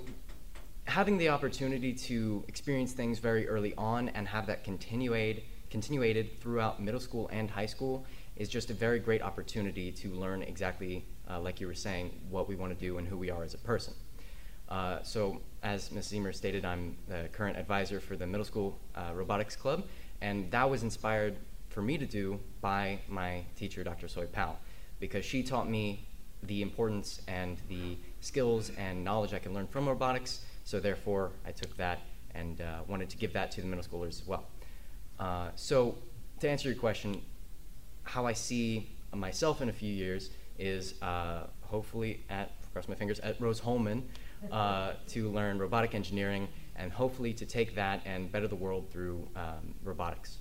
having 0.88 1.18
the 1.18 1.28
opportunity 1.28 1.92
to 1.92 2.42
experience 2.48 2.92
things 2.92 3.18
very 3.18 3.46
early 3.46 3.74
on 3.76 4.08
and 4.10 4.26
have 4.26 4.46
that 4.46 4.64
continued, 4.64 5.42
continuated 5.70 6.40
throughout 6.40 6.82
middle 6.82 6.98
school 6.98 7.28
and 7.30 7.50
high 7.50 7.66
school 7.66 8.06
is 8.36 8.48
just 8.48 8.70
a 8.70 8.72
very 8.72 8.98
great 8.98 9.20
opportunity 9.20 9.92
to 9.92 10.08
learn 10.14 10.42
exactly, 10.42 11.04
uh, 11.30 11.38
like 11.38 11.60
you 11.60 11.66
were 11.66 11.74
saying, 11.74 12.10
what 12.30 12.48
we 12.48 12.56
want 12.56 12.72
to 12.72 12.86
do 12.86 12.96
and 12.96 13.06
who 13.06 13.18
we 13.18 13.30
are 13.30 13.44
as 13.44 13.52
a 13.52 13.58
person. 13.58 13.92
Uh, 14.70 15.02
so, 15.02 15.40
as 15.62 15.92
Ms. 15.92 16.10
Ziemer 16.10 16.34
stated, 16.34 16.64
I'm 16.64 16.96
the 17.06 17.28
current 17.32 17.58
advisor 17.58 18.00
for 18.00 18.16
the 18.16 18.26
middle 18.26 18.44
school 18.44 18.78
uh, 18.94 19.10
robotics 19.14 19.56
club, 19.56 19.84
and 20.22 20.50
that 20.50 20.68
was 20.68 20.82
inspired 20.82 21.36
for 21.68 21.82
me 21.82 21.98
to 21.98 22.06
do 22.06 22.40
by 22.62 22.98
my 23.08 23.44
teacher, 23.56 23.84
Dr. 23.84 24.08
Soy 24.08 24.26
Powell, 24.26 24.58
because 25.00 25.24
she 25.24 25.42
taught 25.42 25.68
me 25.68 26.06
the 26.44 26.62
importance 26.62 27.20
and 27.28 27.58
the 27.68 27.98
skills 28.20 28.70
and 28.78 29.04
knowledge 29.04 29.34
I 29.34 29.38
can 29.38 29.52
learn 29.52 29.66
from 29.66 29.88
robotics 29.88 30.44
so 30.68 30.78
therefore, 30.78 31.30
I 31.46 31.50
took 31.50 31.74
that 31.78 32.00
and 32.34 32.60
uh, 32.60 32.80
wanted 32.86 33.08
to 33.08 33.16
give 33.16 33.32
that 33.32 33.50
to 33.52 33.62
the 33.62 33.66
middle 33.66 33.82
schoolers 33.82 34.20
as 34.20 34.26
well. 34.26 34.44
Uh, 35.18 35.48
so 35.54 35.96
to 36.40 36.50
answer 36.50 36.68
your 36.68 36.76
question, 36.76 37.22
how 38.02 38.26
I 38.26 38.34
see 38.34 38.90
myself 39.14 39.62
in 39.62 39.70
a 39.70 39.72
few 39.72 39.90
years 39.90 40.28
is 40.58 41.00
uh, 41.00 41.44
hopefully 41.62 42.22
at, 42.28 42.50
cross 42.74 42.86
my 42.86 42.94
fingers, 42.94 43.18
at 43.20 43.40
Rose-Hulman 43.40 44.06
uh, 44.52 44.92
to 45.08 45.30
learn 45.30 45.58
robotic 45.58 45.94
engineering 45.94 46.46
and 46.76 46.92
hopefully 46.92 47.32
to 47.32 47.46
take 47.46 47.74
that 47.74 48.02
and 48.04 48.30
better 48.30 48.46
the 48.46 48.54
world 48.54 48.90
through 48.90 49.26
um, 49.36 49.74
robotics. 49.82 50.36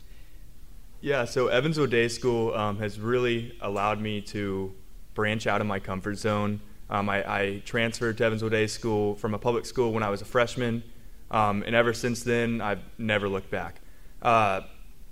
Yeah, 0.99 1.23
so 1.23 1.47
Evansville 1.47 1.87
Day 1.87 2.09
School 2.09 2.53
um, 2.53 2.79
has 2.79 2.99
really 2.99 3.57
allowed 3.61 4.01
me 4.01 4.19
to 4.23 4.75
branch 5.13 5.47
out 5.47 5.61
of 5.61 5.67
my 5.67 5.79
comfort 5.79 6.15
zone 6.15 6.59
um, 6.89 7.09
I, 7.09 7.17
I, 7.29 7.61
transferred 7.65 8.17
to 8.19 8.23
Evansville 8.23 8.49
Day 8.49 8.67
School 8.67 9.15
from 9.15 9.33
a 9.33 9.37
public 9.37 9.65
school 9.65 9.91
when 9.91 10.03
I 10.03 10.09
was 10.09 10.21
a 10.21 10.25
freshman, 10.25 10.83
um, 11.31 11.63
and 11.65 11.75
ever 11.75 11.93
since 11.93 12.23
then, 12.23 12.61
I've 12.61 12.81
never 12.97 13.27
looked 13.27 13.51
back. 13.51 13.81
Uh, 14.21 14.61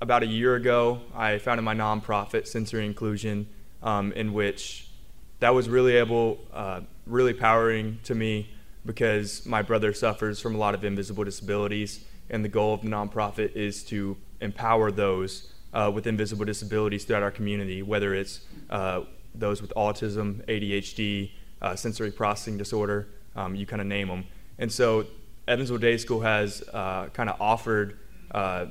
about 0.01 0.23
a 0.23 0.27
year 0.27 0.55
ago, 0.55 1.01
I 1.13 1.38
founded 1.38 1.63
my 1.63 1.75
nonprofit, 1.75 2.47
Sensory 2.47 2.85
Inclusion, 2.85 3.47
um, 3.83 4.11
in 4.13 4.33
which 4.33 4.88
that 5.39 5.53
was 5.53 5.67
really 5.69 5.95
able, 5.95 6.39
uh, 6.53 6.81
really 7.05 7.33
powering 7.33 7.99
to 8.03 8.15
me 8.15 8.49
because 8.85 9.45
my 9.45 9.61
brother 9.61 9.93
suffers 9.93 10.39
from 10.39 10.55
a 10.55 10.57
lot 10.57 10.75
of 10.75 10.83
invisible 10.83 11.23
disabilities, 11.23 12.05
and 12.29 12.43
the 12.43 12.49
goal 12.49 12.73
of 12.73 12.81
the 12.81 12.88
nonprofit 12.88 13.55
is 13.55 13.83
to 13.83 14.15
empower 14.41 14.91
those 14.91 15.51
uh, 15.73 15.91
with 15.93 16.07
invisible 16.07 16.45
disabilities 16.45 17.03
throughout 17.03 17.23
our 17.23 17.31
community, 17.31 17.81
whether 17.81 18.13
it's 18.13 18.41
uh, 18.69 19.01
those 19.33 19.61
with 19.61 19.73
autism, 19.75 20.45
ADHD, 20.45 21.31
uh, 21.65 21.75
sensory 21.75 22.12
processing 22.12 22.58
disorder, 22.58 23.08
um, 23.36 23.56
you 23.56 23.65
kind 23.65 23.82
of 23.82 23.88
name 23.88 24.08
them. 24.08 24.23
And 24.60 24.71
so 24.71 25.08
Evansville 25.47 25.80
Day 25.80 25.97
School 25.97 26.21
has 26.21 26.63
uh, 26.71 27.08
kind 27.08 27.30
of 27.30 27.41
offered 27.41 27.97
uh, 28.32 28.67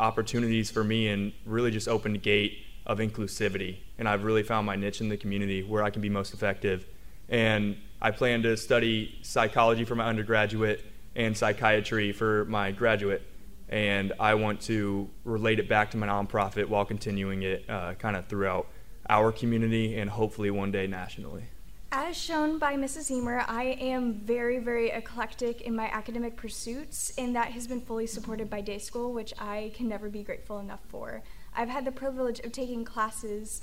opportunities 0.00 0.68
for 0.70 0.82
me 0.82 1.08
and 1.08 1.32
really 1.46 1.70
just 1.70 1.88
opened 1.88 2.16
a 2.16 2.18
gate 2.18 2.58
of 2.84 2.98
inclusivity. 2.98 3.78
And 3.96 4.08
I've 4.08 4.24
really 4.24 4.42
found 4.42 4.66
my 4.66 4.74
niche 4.74 5.00
in 5.00 5.08
the 5.08 5.16
community 5.16 5.62
where 5.62 5.84
I 5.84 5.90
can 5.90 6.02
be 6.02 6.08
most 6.08 6.34
effective. 6.34 6.84
And 7.28 7.76
I 8.00 8.10
plan 8.10 8.42
to 8.42 8.56
study 8.56 9.18
psychology 9.22 9.84
for 9.84 9.94
my 9.94 10.04
undergraduate 10.04 10.84
and 11.14 11.36
psychiatry 11.36 12.10
for 12.10 12.44
my 12.46 12.72
graduate. 12.72 13.22
And 13.68 14.12
I 14.18 14.34
want 14.34 14.60
to 14.62 15.08
relate 15.24 15.60
it 15.60 15.68
back 15.68 15.92
to 15.92 15.96
my 15.96 16.08
nonprofit 16.08 16.66
while 16.66 16.84
continuing 16.84 17.42
it 17.42 17.64
uh, 17.70 17.94
kind 17.94 18.16
of 18.16 18.26
throughout 18.26 18.66
our 19.08 19.30
community 19.30 19.96
and 19.98 20.10
hopefully 20.10 20.50
one 20.50 20.72
day 20.72 20.88
nationally. 20.88 21.44
As 21.94 22.16
shown 22.16 22.56
by 22.56 22.74
Mrs. 22.76 23.10
Ziemer, 23.10 23.44
I 23.46 23.76
am 23.78 24.14
very, 24.14 24.58
very 24.58 24.88
eclectic 24.88 25.60
in 25.60 25.76
my 25.76 25.88
academic 25.88 26.36
pursuits, 26.36 27.12
and 27.18 27.36
that 27.36 27.52
has 27.52 27.66
been 27.66 27.82
fully 27.82 28.06
supported 28.06 28.48
by 28.48 28.62
day 28.62 28.78
school, 28.78 29.12
which 29.12 29.34
I 29.38 29.72
can 29.74 29.88
never 29.88 30.08
be 30.08 30.22
grateful 30.22 30.58
enough 30.58 30.80
for. 30.88 31.22
I've 31.54 31.68
had 31.68 31.84
the 31.84 31.92
privilege 31.92 32.40
of 32.40 32.50
taking 32.50 32.82
classes 32.82 33.60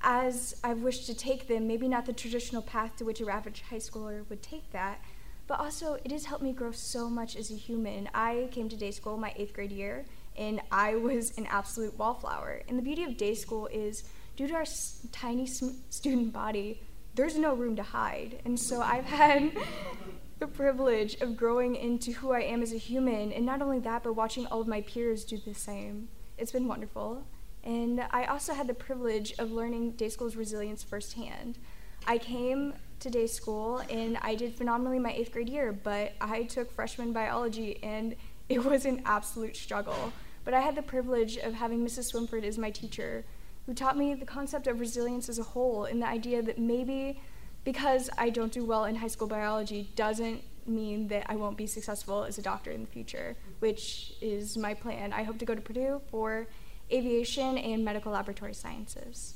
as 0.00 0.60
I've 0.62 0.82
wished 0.82 1.06
to 1.06 1.14
take 1.14 1.48
them, 1.48 1.66
maybe 1.66 1.88
not 1.88 2.06
the 2.06 2.12
traditional 2.12 2.62
path 2.62 2.94
to 2.98 3.04
which 3.04 3.20
a 3.20 3.28
average 3.28 3.62
high 3.62 3.78
schooler 3.78 4.28
would 4.30 4.44
take 4.44 4.70
that, 4.70 5.02
but 5.48 5.58
also 5.58 5.98
it 6.04 6.12
has 6.12 6.26
helped 6.26 6.44
me 6.44 6.52
grow 6.52 6.70
so 6.70 7.10
much 7.10 7.34
as 7.34 7.50
a 7.50 7.56
human. 7.56 8.08
I 8.14 8.46
came 8.52 8.68
to 8.68 8.76
day 8.76 8.92
school 8.92 9.16
my 9.16 9.34
eighth 9.34 9.54
grade 9.54 9.72
year, 9.72 10.04
and 10.38 10.60
I 10.70 10.94
was 10.94 11.36
an 11.36 11.46
absolute 11.46 11.98
wallflower. 11.98 12.62
And 12.68 12.78
the 12.78 12.82
beauty 12.82 13.02
of 13.02 13.16
day 13.16 13.34
school 13.34 13.66
is, 13.66 14.04
due 14.36 14.46
to 14.46 14.54
our 14.54 14.66
tiny 15.10 15.46
student 15.46 16.32
body, 16.32 16.80
there's 17.14 17.36
no 17.36 17.54
room 17.54 17.76
to 17.76 17.82
hide. 17.82 18.40
And 18.44 18.58
so 18.58 18.80
I've 18.80 19.04
had 19.04 19.52
the 20.38 20.46
privilege 20.46 21.20
of 21.20 21.36
growing 21.36 21.76
into 21.76 22.12
who 22.12 22.32
I 22.32 22.40
am 22.40 22.62
as 22.62 22.72
a 22.72 22.78
human, 22.78 23.32
and 23.32 23.46
not 23.46 23.62
only 23.62 23.78
that, 23.80 24.02
but 24.02 24.14
watching 24.14 24.46
all 24.46 24.60
of 24.60 24.66
my 24.66 24.80
peers 24.82 25.24
do 25.24 25.38
the 25.38 25.54
same. 25.54 26.08
It's 26.38 26.52
been 26.52 26.66
wonderful. 26.66 27.24
And 27.64 28.04
I 28.10 28.24
also 28.24 28.54
had 28.54 28.66
the 28.66 28.74
privilege 28.74 29.34
of 29.38 29.52
learning 29.52 29.92
day 29.92 30.08
school's 30.08 30.34
resilience 30.34 30.82
firsthand. 30.82 31.58
I 32.06 32.18
came 32.18 32.74
to 32.98 33.10
day 33.10 33.26
school 33.26 33.82
and 33.88 34.18
I 34.22 34.34
did 34.34 34.54
phenomenally 34.54 34.98
my 34.98 35.12
eighth 35.12 35.32
grade 35.32 35.48
year, 35.48 35.72
but 35.72 36.12
I 36.20 36.42
took 36.44 36.72
freshman 36.72 37.12
biology 37.12 37.78
and 37.82 38.16
it 38.48 38.64
was 38.70 38.84
an 38.84 39.02
absolute 39.04 39.56
struggle. 39.56 40.12
But 40.44 40.54
I 40.54 40.60
had 40.60 40.74
the 40.74 40.82
privilege 40.82 41.36
of 41.36 41.54
having 41.54 41.86
Mrs. 41.86 42.12
Swinford 42.12 42.42
as 42.42 42.58
my 42.58 42.70
teacher, 42.70 43.24
who 43.66 43.74
taught 43.74 43.96
me 43.96 44.14
the 44.14 44.26
concept 44.26 44.66
of 44.66 44.80
resilience 44.80 45.28
as 45.28 45.38
a 45.38 45.42
whole 45.42 45.84
and 45.84 46.02
the 46.02 46.06
idea 46.06 46.42
that 46.42 46.58
maybe 46.58 47.20
because 47.64 48.10
I 48.18 48.30
don't 48.30 48.52
do 48.52 48.64
well 48.64 48.84
in 48.86 48.96
high 48.96 49.08
school 49.08 49.28
biology 49.28 49.90
doesn't 49.94 50.42
mean 50.66 51.08
that 51.08 51.26
I 51.28 51.36
won't 51.36 51.56
be 51.56 51.66
successful 51.66 52.24
as 52.24 52.38
a 52.38 52.42
doctor 52.42 52.70
in 52.70 52.82
the 52.82 52.86
future, 52.88 53.36
which 53.60 54.14
is 54.20 54.56
my 54.56 54.74
plan. 54.74 55.12
I 55.12 55.22
hope 55.22 55.38
to 55.38 55.44
go 55.44 55.54
to 55.54 55.60
Purdue 55.60 56.00
for 56.10 56.48
aviation 56.90 57.58
and 57.58 57.84
medical 57.84 58.12
laboratory 58.12 58.54
sciences. 58.54 59.34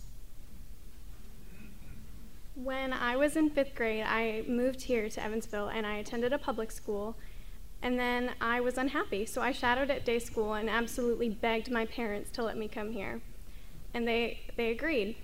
When 2.54 2.92
I 2.92 3.16
was 3.16 3.36
in 3.36 3.50
fifth 3.50 3.74
grade, 3.74 4.04
I 4.04 4.44
moved 4.48 4.82
here 4.82 5.08
to 5.08 5.22
Evansville 5.22 5.68
and 5.68 5.86
I 5.86 5.96
attended 5.96 6.32
a 6.32 6.38
public 6.38 6.72
school. 6.72 7.16
And 7.82 7.98
then 7.98 8.30
I 8.40 8.60
was 8.60 8.78
unhappy, 8.78 9.26
so 9.26 9.42
I 9.42 9.52
shadowed 9.52 9.90
at 9.90 10.04
day 10.04 10.18
school 10.18 10.54
and 10.54 10.68
absolutely 10.70 11.28
begged 11.28 11.70
my 11.70 11.84
parents 11.84 12.30
to 12.32 12.42
let 12.42 12.56
me 12.56 12.66
come 12.66 12.90
here 12.90 13.20
and 13.96 14.06
they, 14.06 14.38
they 14.56 14.70
agreed. 14.70 15.16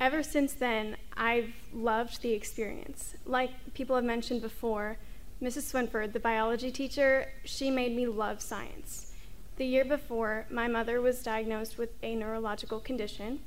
Ever 0.00 0.22
since 0.22 0.54
then, 0.54 0.96
I've 1.14 1.52
loved 1.74 2.22
the 2.22 2.32
experience. 2.32 3.14
Like 3.26 3.50
people 3.74 3.94
have 3.96 4.04
mentioned 4.04 4.40
before, 4.40 4.96
Mrs. 5.42 5.70
Swinford, 5.70 6.14
the 6.14 6.18
biology 6.18 6.70
teacher, 6.70 7.30
she 7.44 7.70
made 7.70 7.94
me 7.94 8.06
love 8.06 8.40
science. 8.40 9.12
The 9.56 9.66
year 9.66 9.84
before, 9.84 10.46
my 10.50 10.68
mother 10.68 11.02
was 11.02 11.22
diagnosed 11.22 11.76
with 11.76 11.90
a 12.02 12.16
neurological 12.16 12.80
condition. 12.80 13.40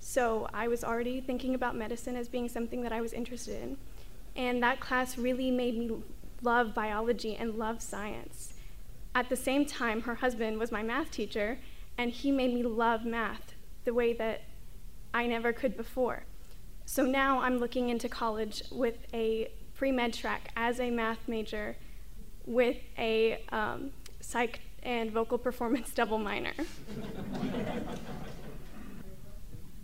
So 0.00 0.48
I 0.52 0.66
was 0.66 0.82
already 0.82 1.20
thinking 1.20 1.54
about 1.54 1.76
medicine 1.76 2.16
as 2.16 2.26
being 2.26 2.48
something 2.48 2.82
that 2.82 2.92
I 2.92 3.00
was 3.00 3.12
interested 3.12 3.62
in. 3.62 3.76
And 4.34 4.60
that 4.64 4.80
class 4.80 5.16
really 5.16 5.52
made 5.52 5.78
me 5.78 6.02
love 6.42 6.74
biology 6.74 7.36
and 7.36 7.54
love 7.54 7.80
science. 7.80 8.54
At 9.14 9.28
the 9.28 9.36
same 9.36 9.66
time, 9.66 10.02
her 10.02 10.16
husband 10.16 10.58
was 10.58 10.72
my 10.72 10.82
math 10.82 11.12
teacher, 11.12 11.58
and 11.98 12.10
he 12.10 12.30
made 12.30 12.52
me 12.52 12.62
love 12.62 13.04
math 13.04 13.54
the 13.84 13.94
way 13.94 14.12
that 14.14 14.42
I 15.14 15.26
never 15.26 15.52
could 15.52 15.76
before. 15.76 16.24
So 16.84 17.02
now 17.04 17.40
I'm 17.40 17.58
looking 17.58 17.88
into 17.88 18.08
college 18.08 18.62
with 18.70 18.94
a 19.12 19.50
pre 19.74 19.92
med 19.92 20.14
track 20.14 20.50
as 20.56 20.78
a 20.78 20.90
math 20.90 21.26
major 21.26 21.76
with 22.44 22.76
a 22.96 23.42
um, 23.50 23.90
psych 24.20 24.60
and 24.82 25.10
vocal 25.10 25.38
performance 25.38 25.90
double 25.94 26.18
minor. 26.18 26.52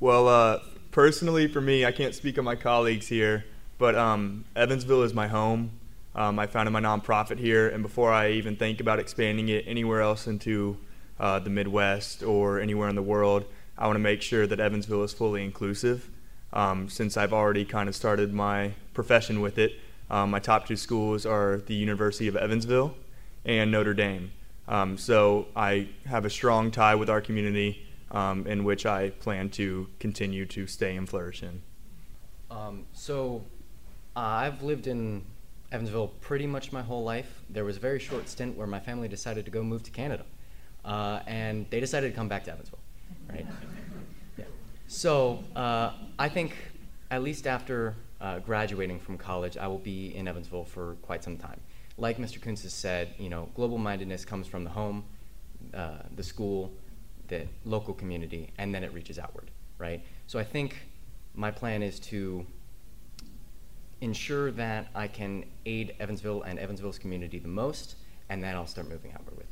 well, 0.00 0.28
uh, 0.28 0.60
personally, 0.90 1.48
for 1.48 1.60
me, 1.60 1.84
I 1.84 1.92
can't 1.92 2.14
speak 2.14 2.38
on 2.38 2.44
my 2.44 2.54
colleagues 2.54 3.08
here, 3.08 3.44
but 3.78 3.96
um, 3.96 4.44
Evansville 4.54 5.02
is 5.02 5.12
my 5.12 5.26
home. 5.26 5.72
Um, 6.14 6.38
I 6.38 6.46
founded 6.46 6.72
my 6.72 6.80
nonprofit 6.80 7.38
here, 7.38 7.68
and 7.68 7.82
before 7.82 8.12
I 8.12 8.32
even 8.32 8.54
think 8.54 8.80
about 8.80 8.98
expanding 8.98 9.48
it 9.48 9.64
anywhere 9.66 10.02
else 10.02 10.26
into 10.26 10.76
uh, 11.18 11.38
the 11.38 11.50
Midwest 11.50 12.22
or 12.22 12.60
anywhere 12.60 12.88
in 12.88 12.96
the 12.96 13.02
world, 13.02 13.44
I 13.76 13.86
want 13.86 13.96
to 13.96 14.00
make 14.00 14.22
sure 14.22 14.46
that 14.46 14.60
Evansville 14.60 15.02
is 15.02 15.12
fully 15.12 15.44
inclusive. 15.44 16.08
Um, 16.52 16.88
since 16.88 17.16
I've 17.16 17.32
already 17.32 17.64
kind 17.64 17.88
of 17.88 17.94
started 17.94 18.32
my 18.34 18.72
profession 18.92 19.40
with 19.40 19.58
it, 19.58 19.72
um, 20.10 20.30
my 20.30 20.38
top 20.38 20.66
two 20.66 20.76
schools 20.76 21.24
are 21.24 21.62
the 21.66 21.74
University 21.74 22.28
of 22.28 22.36
Evansville 22.36 22.94
and 23.44 23.70
Notre 23.70 23.94
Dame. 23.94 24.32
Um, 24.68 24.98
so 24.98 25.46
I 25.56 25.88
have 26.06 26.24
a 26.24 26.30
strong 26.30 26.70
tie 26.70 26.94
with 26.94 27.08
our 27.08 27.20
community 27.20 27.86
um, 28.10 28.46
in 28.46 28.64
which 28.64 28.84
I 28.84 29.10
plan 29.10 29.48
to 29.50 29.88
continue 29.98 30.44
to 30.46 30.66
stay 30.66 30.96
and 30.96 31.08
flourish 31.08 31.42
in. 31.42 31.62
Um, 32.50 32.84
so 32.92 33.42
uh, 34.14 34.20
I've 34.20 34.62
lived 34.62 34.86
in 34.86 35.24
Evansville 35.72 36.08
pretty 36.20 36.46
much 36.46 36.72
my 36.72 36.82
whole 36.82 37.02
life. 37.02 37.42
There 37.48 37.64
was 37.64 37.78
a 37.78 37.80
very 37.80 37.98
short 37.98 38.28
stint 38.28 38.56
where 38.56 38.66
my 38.66 38.80
family 38.80 39.08
decided 39.08 39.46
to 39.46 39.50
go 39.50 39.62
move 39.62 39.82
to 39.84 39.90
Canada 39.90 40.24
uh, 40.84 41.20
and 41.26 41.66
they 41.70 41.80
decided 41.80 42.10
to 42.10 42.16
come 42.16 42.28
back 42.28 42.44
to 42.44 42.52
Evansville, 42.52 42.78
right? 43.28 43.46
Yeah. 44.38 44.44
So 44.86 45.44
uh, 45.54 45.92
I 46.18 46.28
think 46.28 46.56
at 47.10 47.22
least 47.22 47.46
after 47.46 47.94
uh, 48.22 48.38
graduating 48.38 48.98
from 48.98 49.18
college, 49.18 49.56
I 49.58 49.66
will 49.66 49.78
be 49.78 50.14
in 50.16 50.26
Evansville 50.26 50.64
for 50.64 50.96
quite 51.02 51.22
some 51.22 51.36
time. 51.36 51.60
Like 51.98 52.16
Mr. 52.16 52.40
Kunst 52.40 52.62
has 52.62 52.72
said, 52.72 53.14
you 53.18 53.28
know, 53.28 53.48
global 53.54 53.76
mindedness 53.78 54.24
comes 54.24 54.46
from 54.46 54.64
the 54.64 54.70
home, 54.70 55.04
uh, 55.74 55.98
the 56.16 56.22
school, 56.22 56.72
the 57.28 57.46
local 57.64 57.92
community, 57.92 58.50
and 58.58 58.74
then 58.74 58.82
it 58.82 58.94
reaches 58.94 59.18
outward, 59.18 59.50
right? 59.78 60.02
So 60.26 60.38
I 60.38 60.44
think 60.44 60.76
my 61.34 61.50
plan 61.50 61.82
is 61.82 61.98
to 62.00 62.46
ensure 64.00 64.50
that 64.52 64.88
I 64.94 65.06
can 65.06 65.44
aid 65.66 65.94
Evansville 66.00 66.42
and 66.42 66.58
Evansville's 66.58 66.98
community 66.98 67.38
the 67.38 67.48
most, 67.48 67.96
and 68.28 68.42
then 68.42 68.54
I'll 68.54 68.66
start 68.66 68.88
moving 68.88 69.12
outward 69.12 69.36
with 69.36 69.51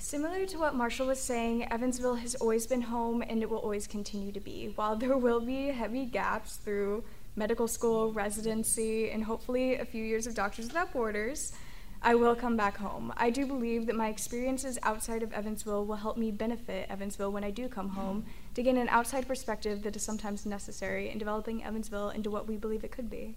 Similar 0.00 0.46
to 0.46 0.58
what 0.58 0.76
Marshall 0.76 1.08
was 1.08 1.18
saying, 1.18 1.70
Evansville 1.72 2.14
has 2.14 2.36
always 2.36 2.68
been 2.68 2.82
home 2.82 3.20
and 3.20 3.42
it 3.42 3.50
will 3.50 3.58
always 3.58 3.88
continue 3.88 4.30
to 4.30 4.38
be. 4.38 4.72
While 4.76 4.94
there 4.94 5.16
will 5.16 5.40
be 5.40 5.66
heavy 5.66 6.04
gaps 6.06 6.56
through 6.56 7.02
medical 7.34 7.66
school, 7.66 8.12
residency, 8.12 9.10
and 9.10 9.24
hopefully 9.24 9.74
a 9.74 9.84
few 9.84 10.04
years 10.04 10.28
of 10.28 10.34
Doctors 10.34 10.66
Without 10.68 10.92
Borders, 10.92 11.52
I 12.00 12.14
will 12.14 12.36
come 12.36 12.56
back 12.56 12.76
home. 12.76 13.12
I 13.16 13.30
do 13.30 13.44
believe 13.44 13.86
that 13.86 13.96
my 13.96 14.08
experiences 14.08 14.78
outside 14.84 15.24
of 15.24 15.32
Evansville 15.32 15.84
will 15.84 15.96
help 15.96 16.16
me 16.16 16.30
benefit 16.30 16.88
Evansville 16.88 17.32
when 17.32 17.42
I 17.42 17.50
do 17.50 17.68
come 17.68 17.88
home 17.88 18.24
to 18.54 18.62
gain 18.62 18.76
an 18.76 18.88
outside 18.88 19.26
perspective 19.26 19.82
that 19.82 19.96
is 19.96 20.02
sometimes 20.02 20.46
necessary 20.46 21.10
in 21.10 21.18
developing 21.18 21.64
Evansville 21.64 22.10
into 22.10 22.30
what 22.30 22.46
we 22.46 22.56
believe 22.56 22.84
it 22.84 22.92
could 22.92 23.10
be. 23.10 23.34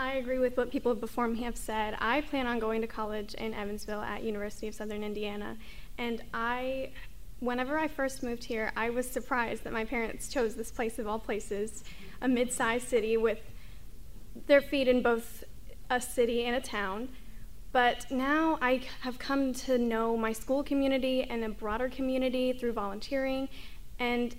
I 0.00 0.12
agree 0.12 0.38
with 0.38 0.56
what 0.56 0.70
people 0.70 0.94
before 0.94 1.28
me 1.28 1.42
have 1.42 1.58
said. 1.58 1.94
I 1.98 2.22
plan 2.22 2.46
on 2.46 2.58
going 2.58 2.80
to 2.80 2.86
college 2.86 3.34
in 3.34 3.52
Evansville 3.52 4.00
at 4.00 4.22
University 4.22 4.66
of 4.66 4.74
Southern 4.74 5.04
Indiana, 5.04 5.58
and 5.98 6.22
I 6.32 6.92
whenever 7.40 7.78
I 7.78 7.86
first 7.86 8.22
moved 8.22 8.44
here, 8.44 8.72
I 8.76 8.88
was 8.88 9.06
surprised 9.06 9.62
that 9.64 9.74
my 9.74 9.84
parents 9.84 10.28
chose 10.28 10.54
this 10.54 10.70
place 10.70 10.98
of 10.98 11.06
all 11.06 11.18
places, 11.18 11.84
a 12.22 12.28
mid-sized 12.28 12.88
city 12.88 13.18
with 13.18 13.40
their 14.46 14.62
feet 14.62 14.88
in 14.88 15.02
both 15.02 15.44
a 15.90 16.00
city 16.00 16.46
and 16.46 16.56
a 16.56 16.60
town, 16.62 17.10
But 17.72 18.10
now 18.10 18.58
I 18.60 18.82
have 19.02 19.18
come 19.18 19.52
to 19.52 19.78
know 19.78 20.16
my 20.16 20.32
school 20.32 20.64
community 20.64 21.22
and 21.22 21.44
a 21.44 21.48
broader 21.50 21.88
community 21.88 22.52
through 22.52 22.72
volunteering, 22.72 23.48
and 23.98 24.34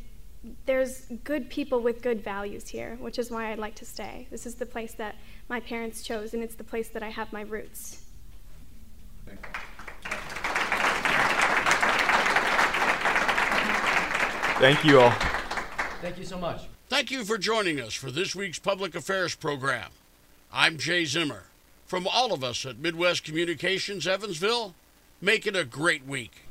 there's 0.65 1.05
good 1.23 1.49
people 1.49 1.81
with 1.81 2.01
good 2.01 2.23
values 2.23 2.67
here, 2.67 2.97
which 2.99 3.19
is 3.19 3.29
why 3.29 3.51
I'd 3.51 3.59
like 3.59 3.75
to 3.75 3.85
stay. 3.85 4.27
This 4.31 4.45
is 4.45 4.55
the 4.55 4.65
place 4.65 4.93
that 4.95 5.15
my 5.49 5.59
parents 5.59 6.03
chose, 6.03 6.33
and 6.33 6.41
it's 6.41 6.55
the 6.55 6.63
place 6.63 6.89
that 6.89 7.03
I 7.03 7.09
have 7.09 7.31
my 7.31 7.41
roots. 7.41 8.03
Thank 14.59 14.85
you 14.85 14.99
all. 14.99 15.13
Thank 16.01 16.17
you 16.17 16.25
so 16.25 16.37
much. 16.37 16.63
Thank 16.89 17.09
you 17.09 17.23
for 17.23 17.37
joining 17.37 17.79
us 17.79 17.93
for 17.93 18.11
this 18.11 18.35
week's 18.35 18.59
Public 18.59 18.95
Affairs 18.95 19.35
program. 19.35 19.91
I'm 20.51 20.77
Jay 20.77 21.05
Zimmer. 21.05 21.45
From 21.85 22.07
all 22.07 22.33
of 22.33 22.43
us 22.43 22.65
at 22.65 22.79
Midwest 22.79 23.23
Communications 23.23 24.07
Evansville, 24.07 24.75
make 25.21 25.45
it 25.45 25.55
a 25.55 25.63
great 25.63 26.05
week. 26.05 26.43